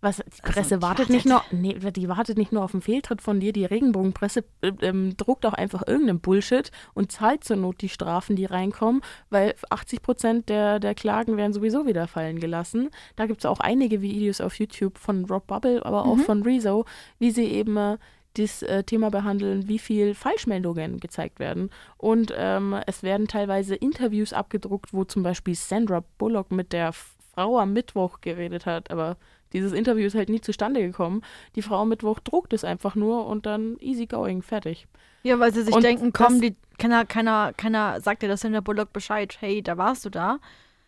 [0.00, 1.10] Was, die Also, Presse die wartet wartet.
[1.10, 4.70] nicht nur, nee, die wartet nicht nur auf einen Fehltritt von dir, die Regenbogenpresse äh,
[4.82, 9.56] ähm, druckt auch einfach irgendeinen Bullshit und zahlt zur Not die Strafen, die reinkommen, weil
[9.70, 12.90] 80 Prozent der, der Klagen werden sowieso wieder fallen gelassen.
[13.16, 16.20] Da gibt es auch einige Videos auf YouTube von Rob Bubble, aber auch Mhm.
[16.22, 16.84] von Rezo,
[17.18, 17.98] wie sie eben äh,
[18.38, 21.70] das äh, Thema behandeln, wie viel Falschmeldungen gezeigt werden.
[21.96, 27.58] Und ähm, es werden teilweise Interviews abgedruckt, wo zum Beispiel Sandra Bullock mit der Frau
[27.58, 29.16] am Mittwoch geredet hat, aber
[29.52, 31.22] dieses Interview ist halt nie zustande gekommen.
[31.56, 34.86] Die Frau am Mittwoch druckt es einfach nur und dann easy going, fertig.
[35.22, 38.52] Ja, weil sie sich Und denken, komm, die, keiner, keiner, keiner sagt dir das in
[38.52, 39.36] der Bullock Bescheid.
[39.40, 40.38] Hey, da warst du da.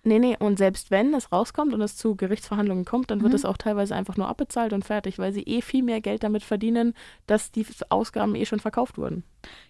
[0.03, 3.37] Nee, nee, und selbst wenn es rauskommt und es zu Gerichtsverhandlungen kommt, dann wird Mhm.
[3.37, 6.43] es auch teilweise einfach nur abbezahlt und fertig, weil sie eh viel mehr Geld damit
[6.43, 6.95] verdienen,
[7.27, 9.25] dass die Ausgaben eh schon verkauft wurden.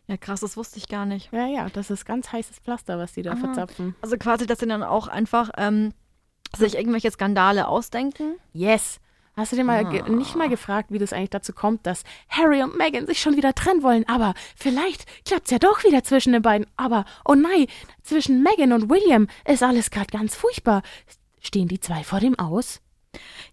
[0.06, 1.32] Ja, krass, das wusste ich gar nicht.
[1.32, 3.36] Ja, ja, das ist ganz heißes Pflaster, was die da Ah.
[3.36, 3.96] verzapfen.
[4.02, 5.92] Also quasi, dass sie dann auch einfach ähm,
[6.56, 8.36] sich irgendwelche Skandale ausdenken.
[8.52, 9.00] Yes.
[9.40, 10.08] Hast du dir mal Ah.
[10.10, 13.54] nicht mal gefragt, wie das eigentlich dazu kommt, dass Harry und Meghan sich schon wieder
[13.54, 14.06] trennen wollen?
[14.06, 16.66] Aber vielleicht klappt es ja doch wieder zwischen den beiden.
[16.76, 17.66] Aber, oh nein,
[18.02, 20.82] zwischen Meghan und William ist alles gerade ganz furchtbar.
[21.40, 22.80] Stehen die zwei vor dem Aus?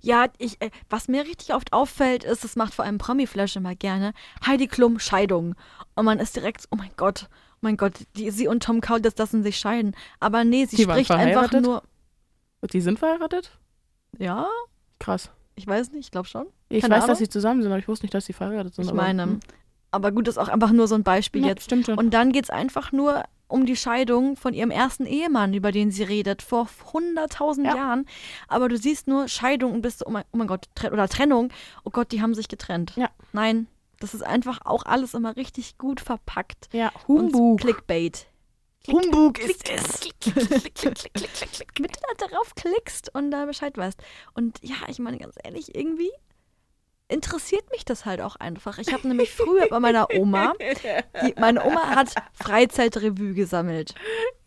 [0.02, 3.74] Ja, ich, äh, was mir richtig oft auffällt, ist, das macht vor allem Promi-Flash immer
[3.74, 4.14] gerne,
[4.46, 5.56] Heidi Klum Scheidung.
[5.96, 9.18] Und man ist direkt, oh mein Gott, oh mein Gott, die, sie und Tom Kaulitz
[9.18, 9.96] lassen sich scheiden.
[10.20, 11.82] Aber nee, sie Die spricht einfach nur,
[12.62, 13.58] Und die sind verheiratet?
[14.20, 14.48] ja,
[15.00, 15.32] Krass.
[15.58, 16.46] Ich weiß nicht, ich glaube schon.
[16.70, 17.10] Ich Keine weiß, Ahnung.
[17.12, 18.86] dass sie zusammen sind, aber ich wusste nicht, dass sie verheiratet sind.
[18.86, 19.40] Ich aber- meine, hm.
[19.92, 21.66] aber gut, das ist auch einfach nur so ein Beispiel Ja, jetzt.
[21.66, 21.98] Stimmt schon.
[21.98, 25.90] Und dann geht es einfach nur um die Scheidung von ihrem ersten Ehemann, über den
[25.90, 27.76] sie redet, vor 100.000 Ja.
[27.76, 28.06] Jahren.
[28.50, 31.08] Aber du siehst nur Scheidung und bist so, oh mein, oh mein Gott, Tre- oder
[31.08, 31.50] Trennung.
[31.86, 32.94] Oh Gott, die haben sich getrennt.
[32.98, 33.10] Ja.
[33.34, 33.68] Nein,
[34.00, 36.68] das ist einfach auch alles immer richtig gut verpackt.
[36.74, 37.62] ja, Und Humbug.
[37.62, 38.28] Clickbait.
[38.88, 40.00] Humbug ist es.
[41.80, 44.00] Mit du da darauf klickst und da Bescheid weißt.
[44.34, 46.12] Und ja, ich meine ganz ehrlich, irgendwie
[47.10, 48.78] interessiert mich das halt auch einfach.
[48.78, 53.96] Ich habe nämlich früher bei meiner Oma, die, meine Oma hat Freizeitrevue gesammelt.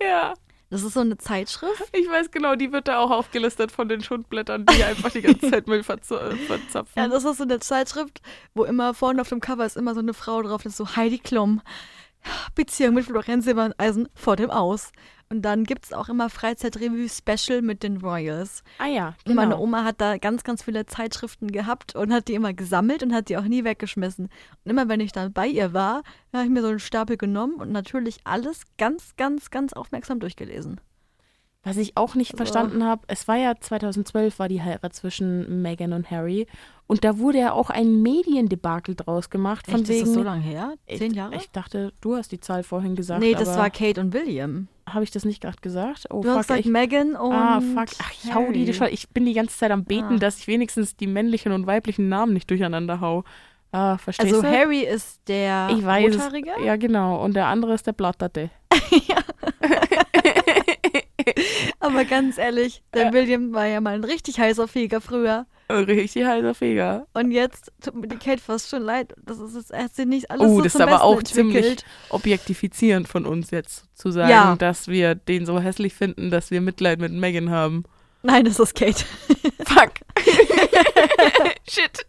[0.02, 0.34] Ja,
[0.70, 1.88] Das ist so eine Zeitschrift.
[1.92, 5.50] ich weiß genau, die wird da auch aufgelistet von den Schundblättern, die einfach die ganze
[5.50, 6.92] Zeit Müll äh, verzapfen.
[6.96, 8.20] Ja, das ist so eine Zeitschrift,
[8.54, 10.96] wo immer vorne auf dem Cover ist immer so eine Frau drauf, das ist so
[10.96, 11.62] Heidi Klum.
[12.54, 14.92] Beziehung mit Florenz Silbereisen vor dem Aus.
[15.32, 18.64] Und dann gibt es auch immer Freizeitrevue-Special mit den Royals.
[18.78, 19.42] ah ja, Und genau.
[19.42, 23.14] meine Oma hat da ganz, ganz viele Zeitschriften gehabt und hat die immer gesammelt und
[23.14, 24.24] hat die auch nie weggeschmissen.
[24.26, 26.02] Und immer wenn ich dann bei ihr war,
[26.32, 30.80] habe ich mir so einen Stapel genommen und natürlich alles ganz, ganz, ganz aufmerksam durchgelesen.
[31.62, 32.36] Was ich auch nicht Oh.
[32.38, 36.46] verstanden habe, es war ja 2012 war die Heirat zwischen Meghan und Harry
[36.86, 40.22] und da wurde ja auch ein Mediendebakel draus gemacht von Echt, wegen ist das so
[40.22, 40.72] lange her?
[40.86, 41.34] Ich- Zehn Jahre?
[41.36, 43.20] Ich dachte, du hast die Zahl vorhin gesagt.
[43.20, 44.68] nee, das war Kate und William.
[44.88, 46.06] habe ich das nicht gerade gesagt?
[46.10, 47.88] Oh Du fuck, hast gesagt ich, Meghan und Ah, fuck.
[48.02, 48.88] Ach, ich hau die schon.
[48.88, 50.18] Ich bin die ganze Zeit am Beten, Ah.
[50.18, 53.22] dass ich wenigstens die männlichen und weiblichen Namen nicht durcheinander hau.
[53.70, 54.48] Ah, verstehst Also du?
[54.50, 56.14] Harry ist der ich weiß.
[56.14, 56.50] Rothaarige?
[56.64, 57.22] Ja, genau.
[57.22, 58.50] Und der andere ist der Blatterte.
[61.80, 65.46] Aber ganz ehrlich, der William war ja mal ein richtig heißer Feger früher.
[65.70, 67.06] Richtig heißer Feger.
[67.14, 69.14] Und jetzt tut mir die Kate fast schon leid.
[69.24, 71.22] Das ist jetzt, er hat sich nicht alles Oh, so das ist aber Besten auch
[71.22, 71.84] ziemlich entwickelt.
[72.08, 74.56] objektifizierend von uns jetzt zu sagen, Ja.
[74.56, 77.84] dass wir den so hässlich finden, dass wir Mitleid mit Megan haben.
[78.22, 79.04] Nein, das ist Kate.
[79.64, 79.92] Fuck.
[81.68, 82.06] Shit.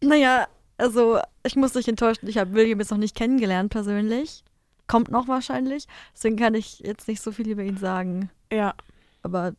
[0.00, 2.28] Naja, also ich muss dich enttäuschen.
[2.28, 4.42] Ich habe William jetzt noch nicht kennengelernt persönlich.
[4.86, 5.86] Kommt noch wahrscheinlich.
[6.14, 8.30] Deswegen kann ich jetzt nicht so viel über ihn sagen.
[8.52, 8.74] Ja.
[9.22, 9.54] Aber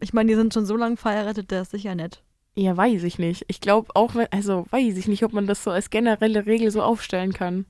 [0.00, 2.22] ich meine, die sind schon so lange verheiratet, der ist sicher nett.
[2.56, 3.44] Ja, weiß ich nicht.
[3.48, 6.70] Ich glaube auch, wenn- also weiß ich nicht, ob man das so als generelle Regel
[6.70, 7.66] so aufstellen kann.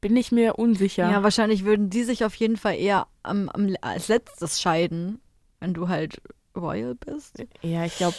[0.00, 1.10] Bin ich mir unsicher.
[1.10, 5.20] Ja, wahrscheinlich würden die sich auf jeden Fall eher am, am, als letztes scheiden,
[5.60, 6.20] wenn du halt
[6.56, 7.44] Royal bist.
[7.62, 8.16] ja ich glaube,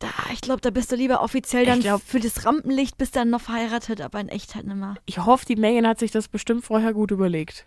[0.00, 3.30] Da, ich glaube, da bist du lieber offiziell dann glaub- für das Rampenlicht bist dann
[3.30, 4.96] noch verheiratet, aber in echt halt nimmer.
[5.06, 7.66] ich hoffe, die Megan hat sich das bestimmt vorher gut überlegt.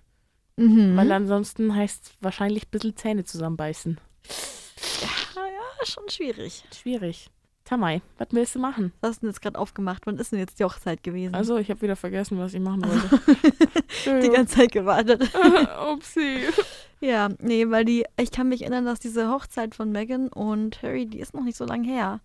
[0.57, 0.97] Mhm.
[0.97, 3.99] Weil ansonsten heißt es wahrscheinlich ein bisschen Zähne zusammenbeißen.
[5.01, 6.63] ja, ja, schon schwierig.
[6.75, 7.29] Schwierig.
[7.65, 8.91] Tamai, was willst du machen?
[8.99, 10.05] Was hast du denn jetzt gerade aufgemacht?
[10.05, 11.33] Wann ist denn jetzt die Hochzeit gewesen?
[11.33, 14.21] Also, ich habe wieder vergessen, was ich machen wollte.
[14.21, 15.31] die ganze Zeit gewartet.
[15.91, 16.39] Upsi.
[16.99, 21.05] ja, nee, weil die, ich kann mich erinnern, dass diese Hochzeit von Meghan und Harry,
[21.05, 22.19] die ist noch nicht so lange her.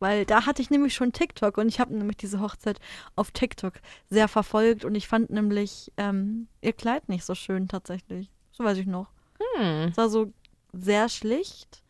[0.00, 2.80] Weil da hatte ich nämlich schon TikTok und ich habe nämlich diese Hochzeit
[3.16, 3.74] auf TikTok
[4.08, 8.30] sehr verfolgt und ich fand nämlich ähm, ihr Kleid nicht so schön tatsächlich.
[8.50, 9.08] So weiß ich noch.
[9.38, 9.88] Hm.
[9.90, 10.32] Es war so
[10.72, 11.82] sehr schlicht.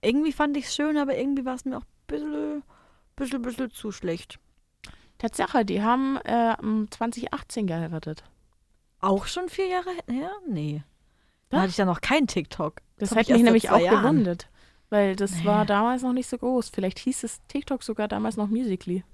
[0.00, 2.64] Irgendwie fand ich es schön, aber irgendwie war es mir auch bisschen,
[3.14, 4.40] bisschen, bisschen zu schlecht.
[5.18, 8.24] Tatsache, die haben äh, im 2018 geheiratet.
[9.00, 10.30] Auch schon vier Jahre her?
[10.48, 10.82] Nee.
[11.50, 12.80] Da hatte ich ja noch kein TikTok.
[12.98, 14.02] Das, hat ich mich nämlich auch Jahren.
[14.02, 14.48] gewundert.
[14.90, 15.44] Weil das Nee.
[15.44, 16.70] war damals noch nicht so groß.
[16.70, 19.04] Vielleicht hieß es TikTok sogar damals noch Musically.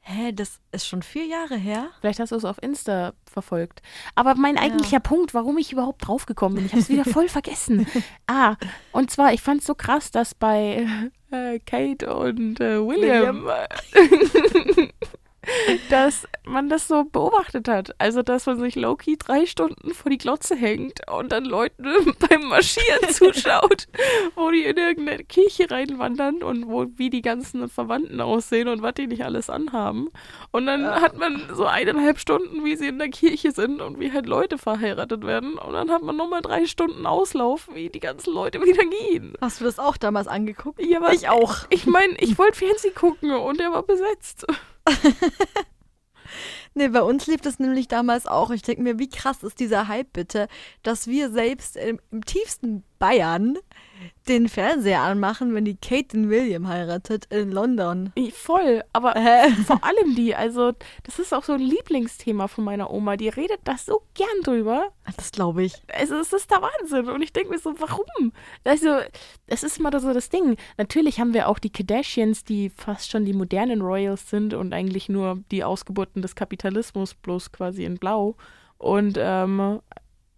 [0.00, 1.90] Hä, das ist schon vier Jahre her?
[2.00, 3.82] Vielleicht hast du es auf Insta verfolgt.
[4.14, 7.86] Aber mein eigentlicher Punkt, warum ich überhaupt draufgekommen bin, ich habe es wieder voll vergessen.
[8.30, 8.56] Ah,
[8.92, 10.86] und zwar, ich fand es so krass, dass bei
[11.30, 13.48] äh, Kate und äh, William,
[15.90, 17.94] dass man das so beobachtet hat.
[17.98, 21.84] Also, dass man sich low-key drei Stunden vor die Glotze hängt und dann Leuten
[22.28, 23.86] beim Marschieren zuschaut,
[24.34, 28.94] wo die in irgendeine Kirche reinwandern und wo wie die ganzen Verwandten aussehen und was
[28.94, 30.08] die nicht alles anhaben.
[30.50, 34.12] Und dann hat man so eineinhalb Stunden, wie sie in der Kirche sind und wie
[34.12, 35.58] halt Leute verheiratet werden.
[35.58, 39.34] Und dann hat man nochmal drei Stunden Auslauf, wie die ganzen Leute wieder gehen.
[39.40, 40.80] Hast du das auch damals angeguckt?
[40.82, 41.56] Ja, aber Ich auch.
[41.70, 44.46] Ich meine, ich wollte Fernsehen gucken und der war besetzt.
[46.74, 48.52] Nee, bei uns lief das nämlich damals auch.
[48.52, 50.46] Ich denke mir, wie krass ist dieser Hype bitte,
[50.84, 53.58] dass wir selbst im, im tiefsten Bayern
[54.28, 58.12] den Fernseher anmachen, wenn die Kate den William heiratet in London.
[58.14, 59.50] Ich- Voll, aber Hä?
[59.66, 60.72] vor allem die, also
[61.04, 63.16] das ist auch so ein Lieblingsthema von meiner Oma.
[63.16, 64.90] Die redet das so gern drüber.
[65.16, 65.74] Das glaube ich.
[65.94, 67.08] Also es ist der Wahnsinn.
[67.08, 68.32] Und ich denke mir so, warum?
[68.64, 68.98] Also,
[69.46, 70.56] es ist immer so das Ding.
[70.76, 75.08] Natürlich haben wir auch die Kardashians, die fast schon die modernen Royals sind und eigentlich
[75.08, 78.36] nur die Ausgeburten des Kapitalismus, bloß quasi in Blau.
[78.76, 79.80] Und, ähm,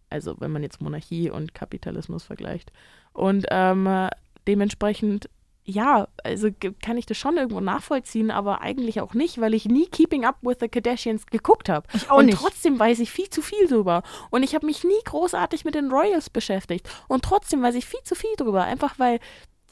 [0.08, 2.72] also wenn man jetzt Monarchie und Kapitalismus vergleicht.
[3.12, 4.08] Und ähm,
[4.46, 5.28] dementsprechend,
[5.64, 6.48] ja, also
[6.82, 10.38] kann ich das schon irgendwo nachvollziehen, aber eigentlich auch nicht, weil ich nie Keeping Up
[10.42, 11.86] with the Kardashians geguckt habe.
[11.92, 12.38] Ich auch und nicht.
[12.38, 14.02] trotzdem weiß ich viel zu viel drüber.
[14.30, 16.88] Und ich habe mich nie großartig mit den Royals beschäftigt.
[17.08, 18.64] Und trotzdem weiß ich viel zu viel drüber.
[18.64, 19.20] Einfach weil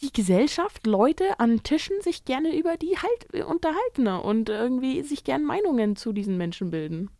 [0.00, 5.44] die Gesellschaft, Leute an Tischen sich gerne über die halt unterhalten und irgendwie sich gern
[5.44, 7.10] Meinungen zu diesen Menschen bilden.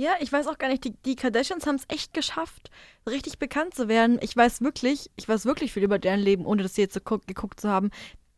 [0.00, 2.70] Ja, ich weiß auch gar nicht, die, die Kardashians haben es echt geschafft,
[3.06, 4.18] richtig bekannt zu werden.
[4.22, 7.18] Ich weiß wirklich, ich weiß wirklich viel über deren Leben, ohne das jetzt so gu-
[7.26, 7.90] geguckt zu haben.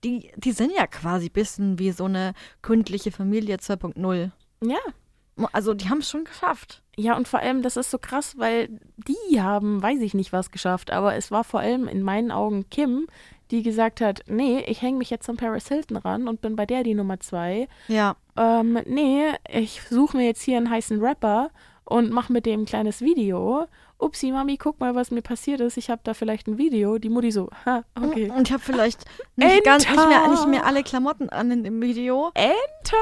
[0.02, 4.32] Die, die sind ja quasi ein bisschen wie so eine kündliche Familie 2.0.
[4.64, 4.78] Ja.
[5.52, 6.82] Also die haben es schon geschafft.
[6.96, 10.50] Ja, und vor allem, das ist so krass, weil die haben, weiß ich nicht, was
[10.50, 13.06] geschafft, aber es war vor allem in meinen Augen Kim,
[13.52, 16.66] die gesagt hat, nee, ich hänge mich jetzt an Paris Hilton ran und bin bei
[16.66, 17.68] der die Nummer zwei.
[17.86, 18.16] Ja.
[18.36, 21.50] Ähm, nee, ich suche mir jetzt hier einen heißen Rapper
[21.84, 23.66] und mache mit dem ein kleines Video.
[23.98, 25.76] Upsi, Mami, guck mal, was mir passiert ist.
[25.76, 26.98] Ich habe da vielleicht ein Video.
[26.98, 28.30] Die Mutti so, ha, okay.
[28.30, 29.04] Und ich habe vielleicht
[29.36, 32.30] nicht, ganz, nicht, mehr, nicht mehr alle Klamotten an in dem Video.
[32.34, 32.96] Enter!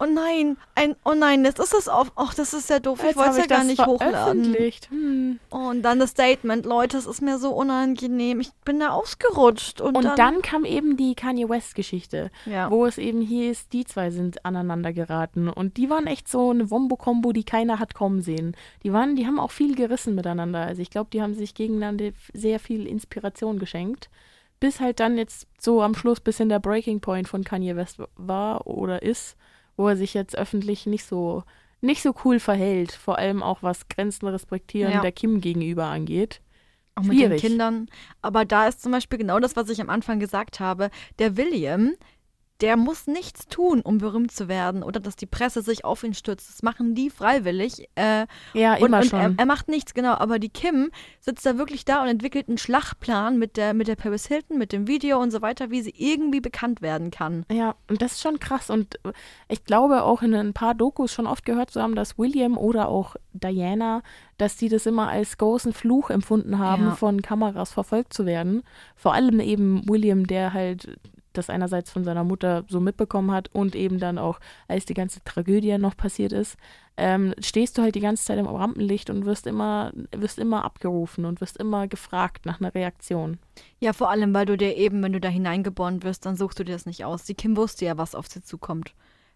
[0.00, 2.12] Oh nein, ein, oh nein, jetzt ist es auf.
[2.14, 3.00] Ach, das ist ja doof.
[3.00, 4.54] Ich Jetzt wollte es ja gar das nicht hochladen.
[4.90, 5.40] Hm.
[5.50, 8.38] Oh, und dann das Statement, Leute, es ist mir so unangenehm.
[8.38, 9.80] Ich bin da ausgerutscht.
[9.80, 12.70] Und, Und dann, dann kam eben die Kanye West-Geschichte, ja.
[12.70, 15.48] wo es eben hieß, die zwei sind aneinander geraten.
[15.48, 18.56] Und die waren echt so eine Wombo-Kombo, die keiner hat kommen sehen.
[18.84, 20.60] Die waren, die haben auch viel gerissen miteinander.
[20.60, 24.10] Also ich glaube, die haben sich gegeneinander sehr viel Inspiration geschenkt.
[24.60, 28.66] Bis halt dann jetzt so am Schluss bisschen der Breaking Point von Kanye West war
[28.66, 29.36] oder ist,
[29.78, 31.44] wo er sich jetzt öffentlich nicht so
[31.80, 35.00] nicht so cool verhält, vor allem auch was Grenzen respektieren Ja.
[35.00, 36.40] der Kim gegenüber angeht.
[36.96, 37.40] Auch mit den Schwierig.
[37.40, 37.86] Kindern.
[38.20, 40.90] Aber da ist zum Beispiel genau das, was ich am Anfang gesagt habe.
[41.20, 41.92] Der William,
[42.60, 46.12] der muss nichts tun, um berühmt zu werden oder dass die Presse sich auf ihn
[46.14, 46.48] stürzt.
[46.48, 47.88] Das machen die freiwillig.
[47.94, 49.20] Äh, Ja, und immer und schon.
[49.20, 50.14] Er, er macht nichts, genau.
[50.14, 50.90] Aber die Kim
[51.20, 54.72] sitzt da wirklich da und entwickelt einen Schlachtplan mit der, mit der Paris Hilton, mit
[54.72, 57.46] dem Video und so weiter, wie sie irgendwie bekannt werden kann.
[57.52, 58.70] Ja, und das ist schon krass.
[58.70, 58.98] Und
[59.48, 62.88] ich glaube auch in ein paar Dokus schon oft gehört zu haben, dass William oder
[62.88, 64.02] auch Diana,
[64.36, 66.94] dass die das immer als großen Fluch empfunden haben, Ja.
[66.96, 68.62] von Kameras verfolgt zu werden.
[68.96, 70.98] Vor allem eben William, der halt
[71.38, 75.22] das einerseits von seiner Mutter so mitbekommen hat und eben dann auch, als die ganze
[75.24, 76.56] Tragödie noch passiert ist,
[76.96, 81.24] ähm, stehst du halt die ganze Zeit im Rampenlicht und wirst immer, wirst immer abgerufen
[81.24, 83.38] und wirst immer gefragt nach einer Reaktion.
[83.78, 86.64] Ja, vor allem, weil du dir eben, wenn du da hineingeboren wirst, dann suchst du
[86.64, 87.24] dir das nicht aus.
[87.24, 88.94] Die Kim wusste ja, was auf sie zukommt,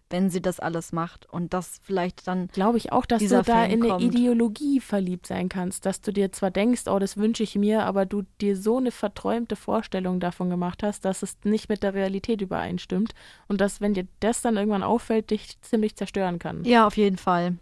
[0.09, 1.25] wenn sie das alles macht.
[1.31, 4.03] Und das vielleicht dann glaube ich auch, dass du da Fame in eine kommt.
[4.03, 8.05] Ideologie verliebt sein kannst, dass du dir zwar denkst, oh, das wünsche ich mir, aber
[8.05, 12.41] du dir so eine verträumte Vorstellung davon gemacht hast, dass es nicht mit der Realität
[12.41, 13.13] übereinstimmt
[13.47, 16.63] und dass, wenn dir das dann irgendwann auffällt, dich ziemlich zerstören kann.
[16.63, 17.57] Ja, auf jeden Fall.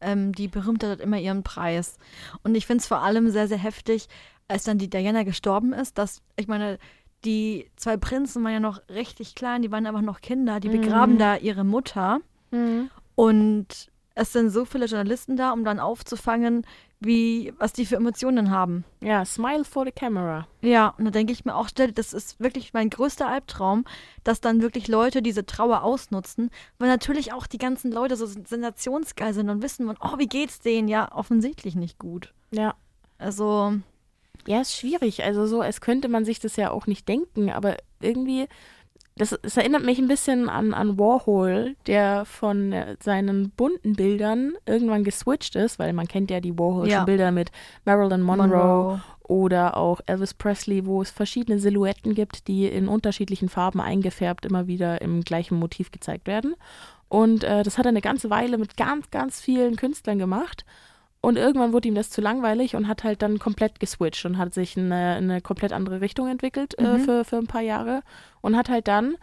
[0.00, 1.98] Ähm, die Berühmtheit hat immer ihren Preis.
[2.42, 4.08] Und ich finde es vor allem sehr, sehr heftig,
[4.48, 6.78] als dann die Diana gestorben ist, dass, ich meine,
[7.24, 11.14] die zwei Prinzen waren ja noch richtig klein, die waren einfach noch Kinder, die begraben
[11.14, 11.18] Mhm.
[11.18, 12.20] da ihre Mutter.
[12.50, 12.90] Mhm.
[13.14, 13.66] Und
[14.14, 16.66] es sind so viele Journalisten da, um dann aufzufangen,
[17.00, 18.84] wie, was die für Emotionen haben.
[19.00, 20.46] Ja, smile for the camera.
[20.60, 23.84] Ja, und da denke ich mir auch, stell- das ist wirklich mein größter Albtraum,
[24.22, 29.34] dass dann wirklich Leute diese Trauer ausnutzen, weil natürlich auch die ganzen Leute so sensationsgeil
[29.34, 30.86] sind und wissen, oh, wie geht's denen?
[30.88, 32.32] Ja, offensichtlich nicht gut.
[32.52, 32.74] Ja.
[33.18, 33.74] Also,
[34.46, 35.24] Ja, ist schwierig.
[35.24, 38.48] Also so, als könnte man sich das ja auch nicht denken, aber irgendwie,
[39.16, 44.54] das, das erinnert mich ein bisschen an, an Warhol, der von äh, seinen bunten Bildern
[44.66, 47.04] irgendwann geswitcht ist, weil man kennt ja die Warholschen Ja.
[47.04, 47.50] Bilder mit
[47.84, 53.80] Marilyn Monroe, oder auch Elvis Presley, wo es verschiedene Silhouetten gibt, die in unterschiedlichen Farben
[53.80, 56.54] eingefärbt immer wieder im gleichen Motiv gezeigt werden.
[57.08, 60.64] Und äh, das hat er eine ganze Weile mit ganz, ganz vielen Künstlern gemacht.
[61.24, 64.52] Und irgendwann wurde ihm das zu langweilig und hat halt dann komplett geswitcht und hat
[64.52, 67.00] sich in eine, in eine komplett andere Richtung entwickelt äh, Mhm.
[67.04, 68.02] für, für ein paar Jahre.
[68.40, 69.14] Und hat halt dann,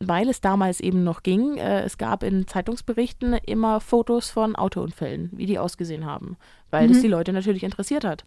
[0.00, 5.28] weil es damals eben noch ging, äh, es gab in Zeitungsberichten immer Fotos von Autounfällen,
[5.34, 6.38] wie die ausgesehen haben,
[6.70, 7.02] weil das Mhm.
[7.02, 8.24] die Leute natürlich interessiert hat.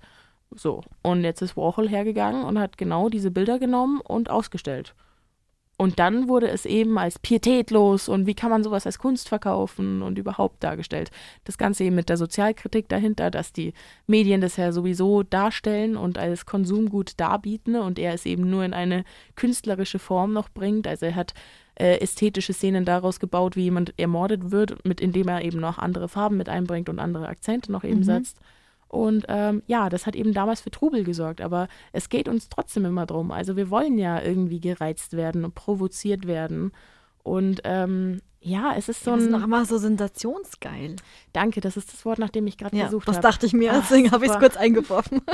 [0.54, 4.94] So, und jetzt ist Warhol hergegangen und hat genau diese Bilder genommen und ausgestellt.
[5.82, 10.04] Und dann wurde es eben als pietätlos und wie kann man sowas als Kunst verkaufen
[10.04, 11.10] und überhaupt dargestellt.
[11.44, 13.74] Das Ganze eben mit der Sozialkritik dahinter, dass die
[14.06, 18.76] Medien das ja sowieso darstellen und als Konsumgut darbieten und er es eben nur in
[18.76, 20.86] eine künstlerische Form noch bringt.
[20.86, 21.34] Also er hat
[21.74, 26.08] äh, ästhetische Szenen daraus gebaut, wie jemand ermordet wird, mit indem er eben noch andere
[26.08, 28.04] Farben mit einbringt und andere Akzente noch eben Mhm.
[28.04, 28.38] setzt.
[28.92, 32.84] Und ähm, ja, das hat eben damals für Trubel gesorgt, aber es geht uns trotzdem
[32.84, 33.32] immer drum.
[33.32, 36.74] Also wir wollen ja irgendwie gereizt werden und provoziert werden.
[37.24, 39.46] Und ähm, ja, es ist so das ist noch ein.
[39.46, 40.98] immer so sensationsgeil.
[41.32, 43.28] Danke, das ist das Wort, nach dem ich gerade Ja, gesucht das habe.
[43.28, 45.22] dachte ich mir, Ah, deswegen habe ich es kurz eingeworfen.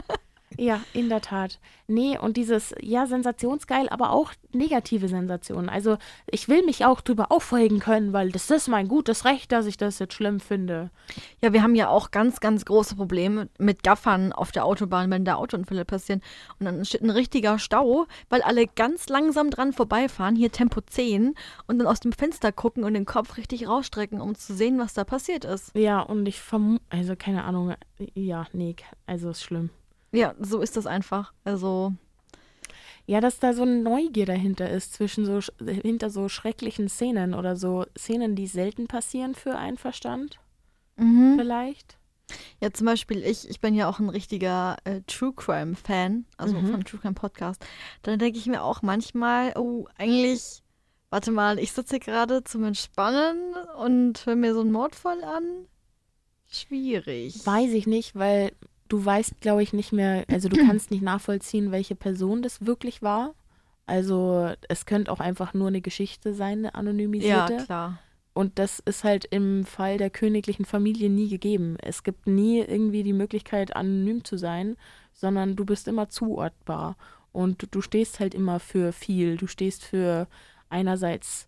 [0.55, 1.59] Ja, in der Tat.
[1.87, 5.69] Nee, und dieses, ja, sensationsgeil, aber auch negative Sensationen.
[5.69, 9.65] Also ich will mich auch drüber aufregen können, weil das ist mein gutes Recht, dass
[9.65, 10.89] ich das jetzt schlimm finde.
[11.41, 15.25] Ja, wir haben ja auch ganz, ganz große Probleme mit Gaffern auf der Autobahn, wenn
[15.25, 16.21] da Autounfälle passieren.
[16.59, 21.35] Und dann steht ein richtiger Stau, weil alle ganz langsam dran vorbeifahren, hier Tempo 10,
[21.67, 24.93] und dann aus dem Fenster gucken und den Kopf richtig rausstrecken, um zu sehen, was
[24.93, 25.75] da passiert ist.
[25.75, 27.75] Ja, und ich vermute, also keine Ahnung,
[28.15, 29.69] ja, nee, also ist schlimm.
[30.11, 31.33] Ja, so ist das einfach.
[31.43, 31.93] Also,
[33.05, 37.55] Ja, dass da so eine Neugier dahinter ist, zwischen so, hinter so schrecklichen Szenen oder
[37.55, 40.39] so Szenen, die selten passieren für einen Verstand,
[40.97, 41.35] mhm.
[41.37, 41.97] vielleicht.
[42.61, 46.55] ja, zum Beispiel ich, ich bin ja auch ein richtiger äh, True Crime Fan, also
[46.55, 46.67] Mhm.
[46.71, 47.65] von True Crime Podcast.
[48.01, 50.61] Dann denke ich mir auch manchmal, oh, eigentlich,
[51.09, 55.67] warte mal, ich sitze gerade zum Entspannen und höre mir so einen Mordfall an.
[56.49, 57.45] Schwierig.
[57.45, 58.51] Weiß ich nicht, weil
[58.87, 63.01] du weißt, glaube ich, nicht mehr, also du kannst nicht nachvollziehen, welche Person das wirklich
[63.01, 63.33] war.
[63.85, 67.63] Also es könnte auch einfach nur eine Geschichte sein, eine Ja, anonymisierte.
[67.65, 67.99] klar.
[68.33, 71.75] Und das ist halt im Fall der königlichen Familie nie gegeben.
[71.81, 74.75] Es gibt nie irgendwie die Möglichkeit, anonym zu sein,
[75.13, 76.97] sondern du bist immer zuordbar.
[77.31, 79.37] Und du stehst halt immer für viel.
[79.37, 80.27] Du stehst für
[80.69, 81.47] einerseits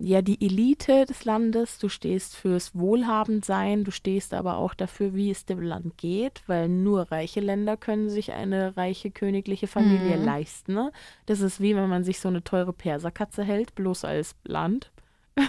[0.00, 5.30] ja die Elite des Landes, du stehst fürs Wohlhabendsein, du stehst aber auch dafür, wie
[5.30, 10.24] es dem Land geht, weil nur reiche Länder können sich eine reiche königliche Familie Mhm.
[10.24, 10.74] leisten.
[10.74, 10.92] Ne?
[11.26, 14.90] Das ist wie wenn man sich so eine teure Perserkatze hält, bloß als Land.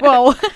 [0.00, 0.36] Wow.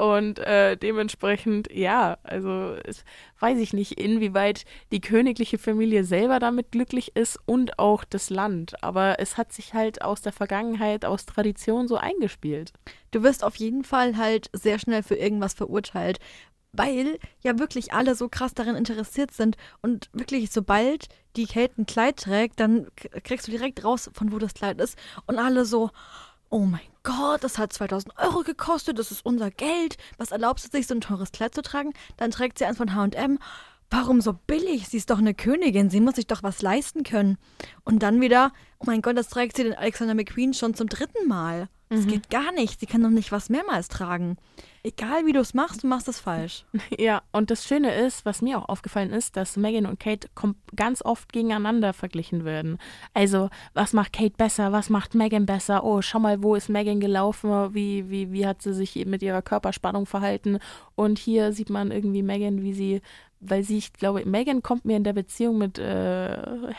[0.00, 3.04] Und äh, dementsprechend, ja, also es,
[3.38, 8.82] weiß ich nicht, inwieweit die königliche Familie selber damit glücklich ist und auch das Land.
[8.82, 12.72] Aber es hat sich halt aus der Vergangenheit, aus Tradition so eingespielt.
[13.10, 16.18] Du wirst auf jeden Fall halt sehr schnell für irgendwas verurteilt,
[16.72, 21.84] weil ja wirklich alle so krass daran interessiert sind und wirklich sobald die Kate ein
[21.84, 22.86] Kleid trägt, dann
[23.22, 24.96] kriegst du direkt raus, von wo das Kleid ist
[25.26, 25.90] und alle so,
[26.48, 30.70] oh mein Gott, das hat 2000 Euro gekostet, das ist unser Geld, was erlaubst du
[30.70, 31.92] sich, so ein teures Kleid zu tragen?
[32.16, 33.38] Dann trägt sie eins von H&M,
[33.90, 34.88] warum so billig?
[34.88, 37.38] Sie ist doch eine Königin, sie muss sich doch was leisten können.
[37.84, 41.26] Und dann wieder, oh mein Gott, das trägt sie den Alexander McQueen schon zum dritten
[41.26, 41.68] Mal.
[41.92, 42.78] Das geht gar nicht.
[42.78, 44.36] Sie kann doch nicht was mehrmals tragen.
[44.84, 46.64] Egal wie du es machst, du machst es falsch.
[46.98, 50.28] Ja, und das Schöne ist, was mir auch aufgefallen ist, dass Megan und Kate
[50.76, 52.78] ganz oft gegeneinander verglichen werden.
[53.12, 54.70] Also, was macht Kate besser?
[54.70, 55.82] Was macht Megan besser?
[55.82, 57.74] Oh, schau mal, wo ist Megan gelaufen?
[57.74, 60.60] Wie, wie, wie hat sie sich mit ihrer Körperspannung verhalten?
[60.94, 63.02] Und hier sieht man irgendwie Megan, wie sie,
[63.40, 66.36] weil sie, ich glaube, Megan kommt mir in der Beziehung mit äh,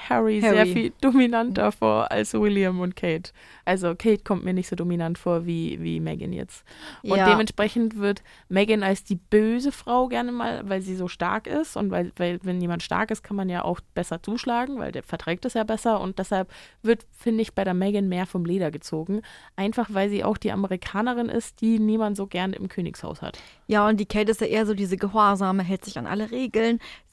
[0.09, 0.71] Harry, sehr Harry.
[0.73, 3.31] viel dominanter vor als William und Kate.
[3.65, 6.63] Also, Kate kommt mir nicht so dominant vor wie, wie Megan jetzt.
[7.03, 7.25] Und Ja.
[7.25, 11.89] dementsprechend wird Megan als die böse Frau gerne mal, weil sie so stark ist und
[11.89, 15.45] weil, weil wenn jemand stark ist, kann man ja auch besser zuschlagen, weil der verträgt
[15.45, 16.47] es ja besser und deshalb
[16.83, 19.21] wird, finde ich, bei der Megan mehr vom Leder gezogen.
[19.55, 23.39] Einfach weil sie auch die Amerikanerin ist, die niemand so gern im Königshaus hat.
[23.67, 26.50] Ja, und die Kate ist ja eher so diese Gehorsame, hält sich an alle Regeln.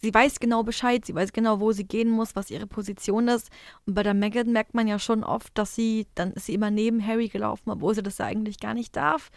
[0.01, 3.51] Sie weiß genau Bescheid, sie weiß genau, wo sie gehen muss, was ihre Position ist.
[3.87, 6.71] Und bei der Megan merkt man ja schon oft, dass sie, dann ist sie immer
[6.71, 9.31] neben Harry gelaufen, obwohl sie das ja eigentlich gar nicht darf.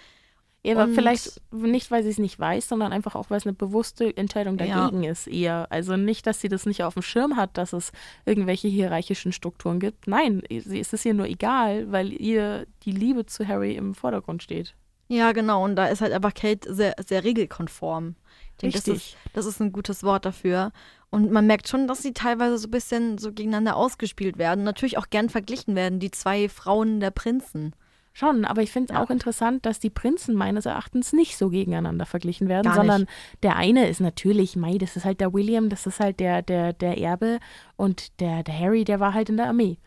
[0.63, 3.47] Ja, aber Und- vielleicht nicht, weil sie es nicht weiß, sondern einfach auch, weil es
[3.47, 4.81] eine bewusste Entscheidung Ja.
[4.87, 5.65] dagegen ist eher.
[5.71, 7.91] Also nicht, dass sie das nicht auf dem Schirm hat, dass es
[8.25, 10.05] irgendwelche hierarchischen Strukturen gibt.
[10.05, 14.43] Nein, sie ist es ihr nur egal, weil ihr die Liebe zu Harry im Vordergrund
[14.43, 14.75] steht.
[15.11, 15.63] Ja, genau.
[15.65, 18.15] Und da ist halt einfach Kate sehr, sehr regelkonform.
[18.53, 19.17] Ich denke, das ist, Richtig.
[19.33, 20.71] das ist ein gutes Wort dafür.
[21.09, 24.63] Und man merkt schon, dass sie teilweise so ein bisschen so gegeneinander ausgespielt werden.
[24.63, 27.73] Natürlich auch gern verglichen werden, die zwei Frauen der Prinzen.
[28.13, 29.03] Schon, aber ich finde es Ja.
[29.03, 33.11] auch interessant, dass die Prinzen meines Erachtens nicht so gegeneinander verglichen werden, Gar sondern nicht.
[33.43, 36.71] der eine ist natürlich, Mai, das ist halt der William, das ist halt der, der,
[36.73, 37.39] der Erbe
[37.77, 39.77] und der, der Harry, der war halt in der Armee.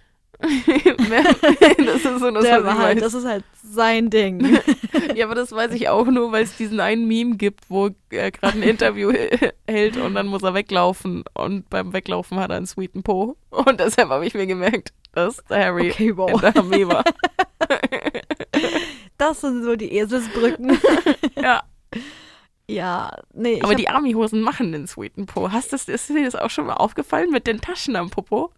[0.41, 4.59] das ist so das, Der war halt, das ist halt sein Ding.
[5.15, 8.31] Ja, aber das weiß ich auch nur, weil es diesen einen Meme gibt, wo er
[8.31, 9.13] gerade ein Interview
[9.67, 13.81] hält und dann muss er weglaufen und beim Weglaufen hat er einen sweeten Po und
[13.81, 16.41] deshalb habe ich mir gemerkt, dass Harry Okay, in wow.
[16.41, 17.05] der Armee war.
[19.19, 20.79] Das sind so die Eselsbrücken.
[21.41, 21.63] ja.
[22.69, 23.61] ja, nee.
[23.63, 25.53] Aber die Army-Hosen machen den sweeten Po.
[25.53, 28.51] Hast das, ist dir das auch schon mal aufgefallen mit den Taschen am Popo?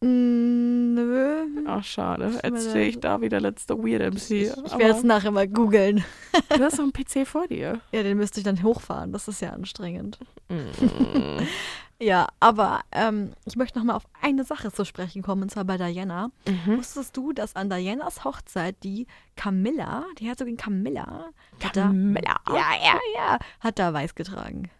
[0.00, 1.44] Mm, Nö.
[1.66, 2.38] Ach, schade.
[2.42, 4.30] Jetzt stehe ich da wieder letzter Weird MC.
[4.30, 6.04] Ich Aber werde es nachher mal googeln.
[6.56, 7.80] du hast doch einen PC vor dir.
[7.92, 9.12] Ja, den müsste ich dann hochfahren.
[9.12, 10.18] Das ist ja anstrengend.
[10.48, 11.42] Mm.
[12.00, 15.64] Ja, aber ähm, ich möchte noch mal auf eine Sache zu sprechen kommen, und zwar
[15.64, 16.30] bei Diana.
[16.46, 16.78] Mhm.
[16.78, 21.30] Wusstest du, dass an Dianas Hochzeit die Camilla, die Herzogin Camilla,
[21.60, 22.36] hat da- Camilla.
[22.50, 24.70] ja, ja, ja, hat da weiß getragen.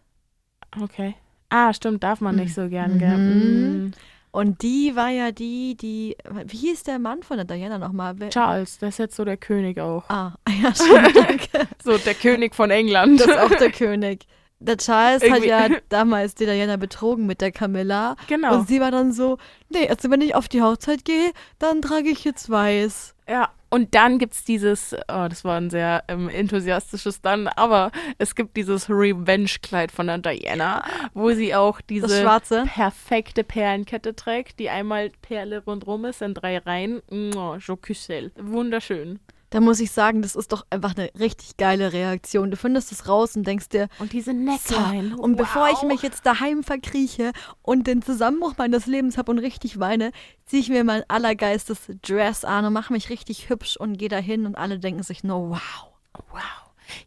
[0.81, 1.17] Okay.
[1.49, 3.17] Ah, stimmt, darf man nicht so gern, gell?
[3.19, 3.87] Mhm.
[3.87, 3.93] Mm.
[4.31, 6.17] Und die war ja die, die,
[6.47, 8.15] wie hieß der Mann von der Diana nochmal?
[8.31, 10.05] Charles, der ist jetzt so der König auch.
[10.09, 11.49] Ah, ja, stimmt.
[11.83, 13.21] So, der König von England.
[13.21, 14.27] Das ist auch der König.
[14.61, 18.17] Der Charles hat Irgendwie- ja damals die Diana betrogen mit der Camilla.
[18.27, 18.59] genau.
[18.59, 19.39] Und sie war dann so,
[19.71, 23.15] nee, also wenn ich auf die Hochzeit gehe, dann trage ich jetzt weiß.
[23.29, 27.91] Ja, und dann gibt es dieses, oh, das war ein sehr ähm, enthusiastisches dann, aber
[28.19, 32.65] es gibt dieses Revenge-Kleid von der Diana, wo sie auch diese Schwarze.
[32.67, 37.03] perfekte Perlenkette trägt, die einmal Perle rundrum ist, in drei Reihen.
[37.37, 38.31] Oh, je cusselle.
[38.37, 39.21] Wunderschön.
[39.51, 42.51] Da muss ich sagen, das ist doch einfach eine richtig geile Reaktion.
[42.51, 45.17] Du findest es raus und denkst dir, Und diese so, Neckline.
[45.17, 45.85] und bevor ich wow.
[45.85, 47.33] mich jetzt daheim verkrieche
[47.63, 50.13] und den Zusammenbruch meines Lebens habe und richtig weine,
[50.45, 54.45] ziehe ich mir mein allergeistes Dress an und mache mich richtig hübsch und gehe dahin
[54.45, 55.89] und alle denken sich nur, wow.
[56.31, 56.43] Wow.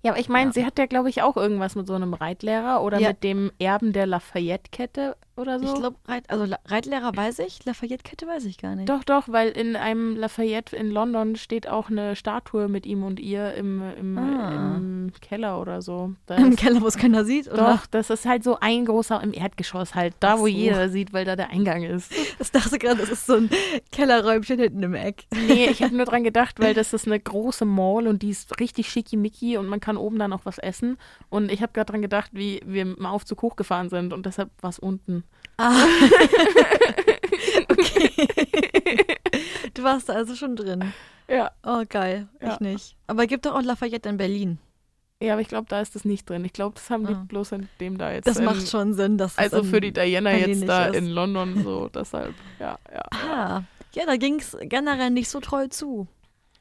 [0.04, 2.82] Ja, aber ich meine, sie hat ja, glaube ich, auch irgendwas mit so einem Reitlehrer
[2.84, 3.10] oder Ja.
[3.10, 5.66] mit dem Erben der Lafayette-Kette oder so.
[5.66, 8.88] Ich glaube, Reit, also Reitlehrer weiß ich, Lafayette-Kette weiß ich gar nicht.
[8.90, 13.20] Doch, doch, weil in einem Lafayette in London steht auch eine Statue mit ihm und
[13.20, 14.76] ihr im, im, Ah.
[14.78, 16.14] im Keller oder so.
[16.28, 17.74] Da Im Keller, wo es keiner sieht, oder?
[17.74, 20.48] Doch, das ist halt so ein großer im Erdgeschoss halt, da Ach wo so.
[20.48, 22.12] jeder sieht, weil da der Eingang ist.
[22.40, 23.50] Ich dachte gerade, das ist so ein
[23.92, 25.26] Kellerräumchen hinten im Eck.
[25.48, 28.60] Nee, ich habe nur dran gedacht, weil das ist eine große Mall und die ist
[28.60, 30.98] richtig schickimicki und man kann oben dann auch was essen.
[31.30, 34.70] Und ich habe gerade dran gedacht, wie wir im Aufzug hochgefahren sind und deshalb war
[34.70, 35.24] es unten.
[35.58, 35.74] Ah.
[37.70, 38.12] okay.
[39.74, 40.94] du warst da also schon drin.
[41.28, 41.52] Ja.
[41.66, 42.28] Oh, geil.
[42.42, 42.54] Ja.
[42.54, 42.96] Ich nicht.
[43.08, 44.58] Aber gibt doch auch Lafayette in Berlin.
[45.22, 46.44] Ja, aber ich glaube, da ist das nicht drin.
[46.46, 47.26] Ich glaube, das haben die Ah.
[47.28, 48.28] bloß in dem da jetzt.
[48.28, 51.04] Das in, macht schon Sinn, dass Also für die Diana jetzt Berlin da nicht ist.
[51.04, 53.04] in London so, deshalb, ja, ja.
[53.12, 53.62] Ah,
[53.94, 56.08] ja, da ging es generell nicht so toll zu.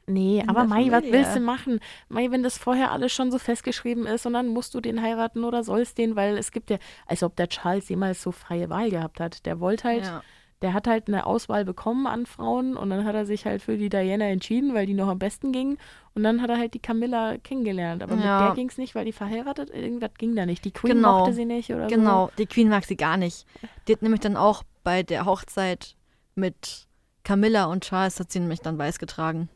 [0.07, 1.79] Nee, aber Mai, was willst du machen?
[2.09, 5.43] Mai, wenn das vorher alles schon so festgeschrieben ist und dann musst du den heiraten
[5.43, 8.89] oder sollst den, weil es gibt ja, als ob der Charles jemals so freie Wahl
[8.89, 9.45] gehabt hat.
[9.45, 10.23] Der wollte halt, Ja.
[10.63, 13.77] der hat halt eine Auswahl bekommen an Frauen und dann hat er sich halt für
[13.77, 15.77] die Diana entschieden, weil die noch am besten ging.
[16.13, 18.03] Und dann hat er halt die Camilla kennengelernt.
[18.03, 18.19] Aber Ja.
[18.39, 20.65] mit der ging es nicht, weil die verheiratet, irgendwas ging da nicht.
[20.65, 21.19] Die Queen Genau.
[21.19, 23.45] mochte sie nicht oder Genau, die Queen mag sie gar nicht.
[23.87, 25.95] Die hat nämlich dann auch bei der Hochzeit
[26.35, 26.87] mit
[27.23, 29.47] Camilla und Charles hat sie nämlich dann weiß getragen.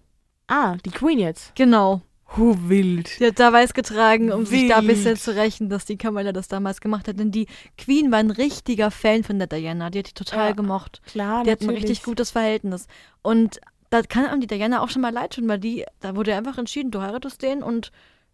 [0.47, 1.55] Ah, die Queen jetzt.
[1.55, 2.01] Genau.
[2.37, 3.19] Hu wild.
[3.19, 5.19] Die hat da weiß getragen, um sich da ein bisschen Wild.
[5.21, 7.19] zu rächen, dass die Camilla das damals gemacht hat.
[7.19, 9.89] Denn die Queen war ein richtiger Fan von der Diana.
[9.89, 11.01] Die hat die total Ja, gemocht.
[11.05, 11.83] Klar, Die hatten ein natürlich.
[11.91, 12.87] richtig gutes Verhältnis.
[13.21, 13.59] Und
[13.91, 16.57] da kann einem die Diana auch schon mal leid tun, weil die, da wurde einfach
[16.57, 17.91] entschieden, du heiratest den und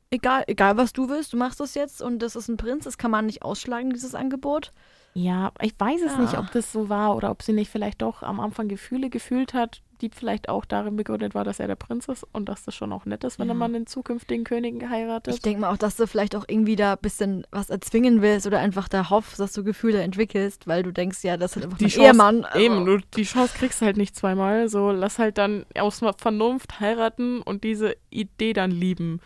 [0.09, 2.97] egal, egal was du willst, du machst das jetzt und das ist ein Prinz, das
[2.97, 4.72] kann man nicht ausschlagen, dieses Angebot.
[5.14, 6.39] Ja, ich weiß es nicht, Ja.
[6.39, 9.82] ob das so war oder ob sie nicht vielleicht doch am Anfang Gefühle gefühlt hat,
[10.02, 12.91] die vielleicht auch darin begründet war, dass er der Prinz ist und dass das schon
[12.91, 13.54] auch nett ist, wenn Ja.
[13.54, 15.34] man den zukünftigen Königen heiratet.
[15.34, 18.47] Ich denke mal auch, dass du vielleicht auch irgendwie da ein bisschen was erzwingen willst
[18.47, 21.78] oder einfach da hoffst, dass du Gefühle entwickelst, weil du denkst, ja, das ist einfach
[21.78, 22.45] Die Chance- Ehemann.
[22.45, 24.68] Also, Eben, du, die Chance kriegst du halt nicht zweimal.
[24.70, 29.20] So, lass halt dann aus Vernunft heiraten und diese Idee dann lieben.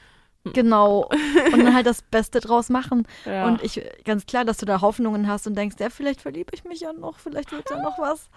[0.53, 1.09] Genau.
[1.53, 3.07] Und dann halt das Beste draus machen.
[3.25, 3.47] Ja.
[3.47, 6.63] Und ich, ganz klar, dass du da Hoffnungen hast und denkst, ja, vielleicht verliebe ich
[6.65, 8.29] mich ja noch, vielleicht wird ja noch was.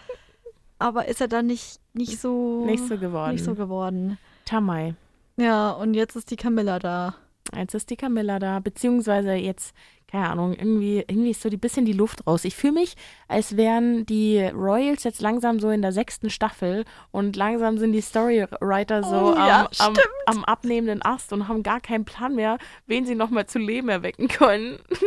[0.79, 2.65] Aber ist er dann nicht, nicht so.
[2.65, 3.33] nicht so geworden.
[3.33, 4.19] Nicht so geworden.
[4.45, 4.95] Tamai.
[5.37, 7.15] Ja, und jetzt ist die Camilla da.
[7.57, 9.75] Jetzt ist die Camilla da, beziehungsweise jetzt,
[10.11, 12.45] keine Ahnung, irgendwie, irgendwie ist so ein bisschen die Luft raus.
[12.45, 12.95] Ich fühle mich,
[13.27, 18.03] als wären die Royals jetzt langsam so in der sechsten Staffel und langsam sind die
[18.03, 19.97] Storywriter so Oh ja, am, am,
[20.27, 24.29] am abnehmenden Ast und haben gar keinen Plan mehr, wen sie nochmal zu Leben erwecken
[24.29, 24.79] können.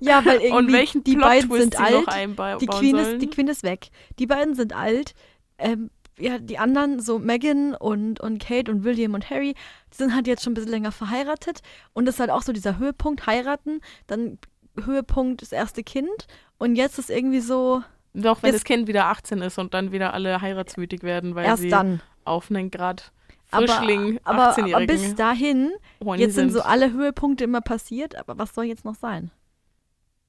[0.00, 2.60] Ja, weil irgendwie und welchen die Plot-Twist beiden sind sie alt.
[2.60, 3.14] Die Queen, sollen.
[3.14, 3.88] ist, die Queen ist weg.
[4.20, 5.14] Die beiden sind alt.
[5.58, 9.54] Ähm, ja, die anderen, so Meghan und, und Kate und William und Harry,
[9.92, 11.60] die sind halt jetzt schon ein bisschen länger verheiratet.
[11.92, 14.38] Und das ist halt auch so dieser Höhepunkt, heiraten, dann
[14.84, 16.26] Höhepunkt das erste Kind.
[16.58, 17.82] Und jetzt ist irgendwie so,
[18.14, 21.68] Doch, wenn das Kind wieder 18 ist und dann wieder alle heiratswütig werden, weil sie
[21.68, 22.00] dann.
[22.24, 23.12] auf einen Grad
[23.50, 25.70] Aber, Frischling, aber, aber 18-Jährigen bis dahin,
[26.04, 29.30] horny jetzt sind so alle Höhepunkte immer passiert, aber was soll jetzt noch sein?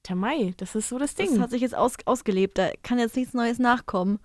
[0.02, 1.28] Tamai, das ist so das Ding.
[1.30, 4.18] Das hat sich jetzt aus, ausgelebt, da kann jetzt nichts Neues nachkommen.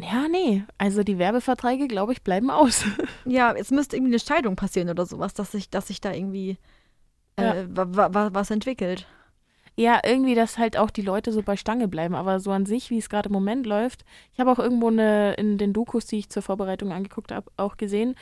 [0.00, 0.64] Ja, nee.
[0.78, 2.84] Also die Werbeverträge, glaube ich, bleiben aus.
[3.24, 6.56] Ja, jetzt müsste irgendwie eine Scheidung passieren oder sowas, dass sich, dass sich da irgendwie
[7.36, 9.06] äh, wa, was entwickelt.
[9.76, 12.14] ja, irgendwie, dass halt auch die Leute so bei Stange bleiben.
[12.14, 15.34] Aber so an sich, wie es gerade im Moment läuft, ich habe auch irgendwo eine,
[15.34, 18.14] in den Dokus, die ich zur Vorbereitung angeguckt habe, auch gesehen,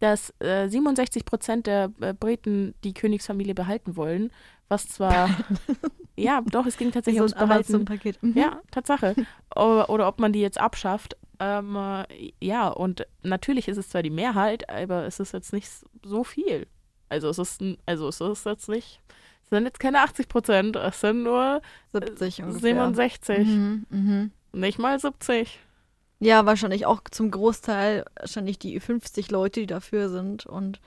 [0.00, 4.30] dass äh, 67 Prozent der äh, Briten die Königsfamilie behalten wollen.
[4.68, 5.28] Was zwar,
[6.16, 7.74] ja, doch, es ging tatsächlich so ums ein Behalten.
[7.74, 8.22] Amazon-Paket.
[8.22, 8.36] Mhm.
[8.38, 9.14] Ja, Tatsache.
[9.54, 11.16] oder, oder ob man die jetzt abschafft.
[11.40, 12.04] Ähm, äh,
[12.40, 15.68] ja, und natürlich ist es zwar die Mehrheit, aber es ist jetzt nicht
[16.04, 16.66] so viel.
[17.08, 19.00] Also es ist, also es ist jetzt nicht,
[19.44, 21.60] es sind jetzt keine 80 Prozent, es sind nur
[21.92, 22.60] 70 ungefähr.
[22.60, 24.30] 67, Mhm, mhm.
[24.52, 25.58] nicht mal 70.
[26.20, 30.80] Ja, wahrscheinlich auch zum Großteil wahrscheinlich die 50 Leute, die dafür sind und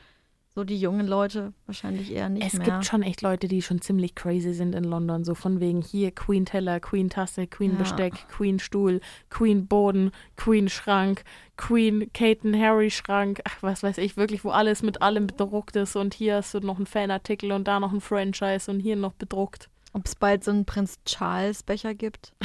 [0.55, 2.65] so die jungen Leute wahrscheinlich eher nicht es mehr.
[2.65, 6.11] gibt schon echt Leute, die schon ziemlich crazy sind in London, so von wegen hier
[6.11, 7.77] Queen Teller, Queen Tasse, Queen Ja.
[7.79, 11.25] Besteck, Queen Stuhl, Queen Boden, Queen Schrank,
[11.57, 15.75] Queen Kate and Harry Schrank, ach was weiß ich, wirklich, wo alles mit allem bedruckt
[15.75, 18.95] ist und hier hast du noch einen Fanartikel und da noch ein Franchise und hier
[18.95, 19.69] noch bedruckt.
[19.91, 22.33] Ob es bald so einen Prinz Charles Becher gibt?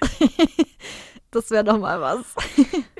[1.30, 2.34] das wäre doch mal was.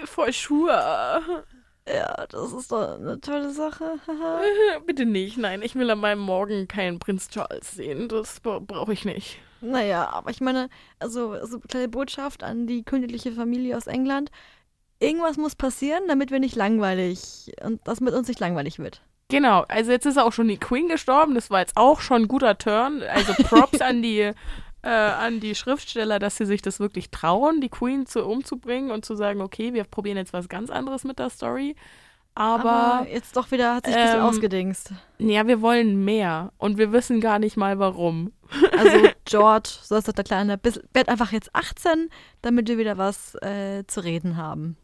[0.07, 1.45] Voll Schuhe.
[1.89, 3.99] Ja, das ist doch eine tolle Sache.
[4.87, 8.93] Bitte nicht, nein, ich will an meinem Morgen keinen Prinz Charles sehen, das bra- brauche
[8.93, 9.39] ich nicht.
[9.61, 10.69] naja, aber ich meine,
[10.99, 14.31] also so kleine Botschaft an die königliche Familie aus England.
[14.99, 19.03] Irgendwas muss passieren, damit wir nicht langweilig und das mit uns nicht langweilig wird.
[19.29, 22.29] Genau, also jetzt ist auch schon die Queen gestorben, das war jetzt auch schon ein
[22.29, 23.03] guter Turn.
[23.03, 24.31] Also Props an die
[24.87, 29.05] äh, an die Schriftsteller, dass sie sich das wirklich trauen, die Queen zu, umzubringen und
[29.05, 31.75] zu sagen, okay, wir probieren jetzt was ganz anderes mit der Story.
[32.37, 34.93] Aber, Aber jetzt doch wieder hat sich ein bisschen ähm, ausgedingst.
[35.19, 38.33] ja, wir wollen mehr und wir wissen gar nicht mal warum.
[38.79, 40.61] Also George, so ist doch der Kleine,
[40.93, 42.11] werd einfach jetzt 18,
[42.43, 44.77] damit wir wieder was äh, zu reden haben.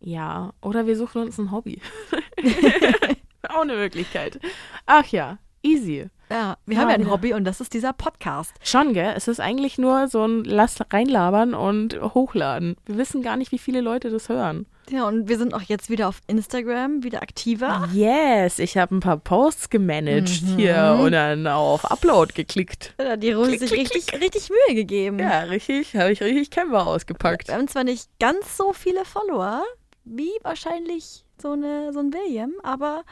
[0.00, 1.80] Ja, oder wir suchen uns ein Hobby.
[3.48, 4.40] Auch eine Möglichkeit.
[4.84, 6.06] Ach ja, easy.
[6.30, 7.10] Ja, wir Ja, haben ja ein wieder.
[7.10, 8.54] Hobby und das ist dieser Podcast.
[8.62, 9.12] Schon, gell?
[9.16, 12.76] Es ist eigentlich nur so ein Lass reinlabern und hochladen.
[12.86, 14.64] Wir wissen gar nicht, wie viele Leute das hören.
[14.90, 17.86] Ja, und wir sind auch jetzt wieder auf Instagram, wieder aktiver.
[17.92, 20.56] Yes, ich habe ein paar Posts gemanagt Mhm.
[20.56, 22.94] hier und dann auf Upload geklickt.
[22.98, 25.18] Hat die Rose sich klick, richtig, richtig Mühe gegeben.
[25.18, 27.48] Ja, richtig, habe ich richtig Canva ausgepackt.
[27.48, 29.62] Wir haben zwar nicht ganz so viele Follower,
[30.04, 33.02] wie wahrscheinlich so, eine, so ein William, aber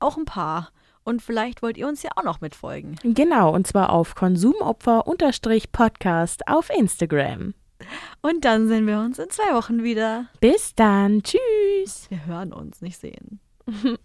[0.00, 0.70] auch ein paar.
[1.04, 2.96] Und vielleicht wollt ihr uns ja auch noch mitfolgen.
[3.02, 7.52] Genau, und zwar auf Konsumopfer-Podcast auf Instagram.
[8.22, 10.26] Und dann sehen wir uns in zwei Wochen wieder.
[10.40, 12.06] Bis dann, tschüss.
[12.08, 13.40] Wir hören uns, nicht sehen.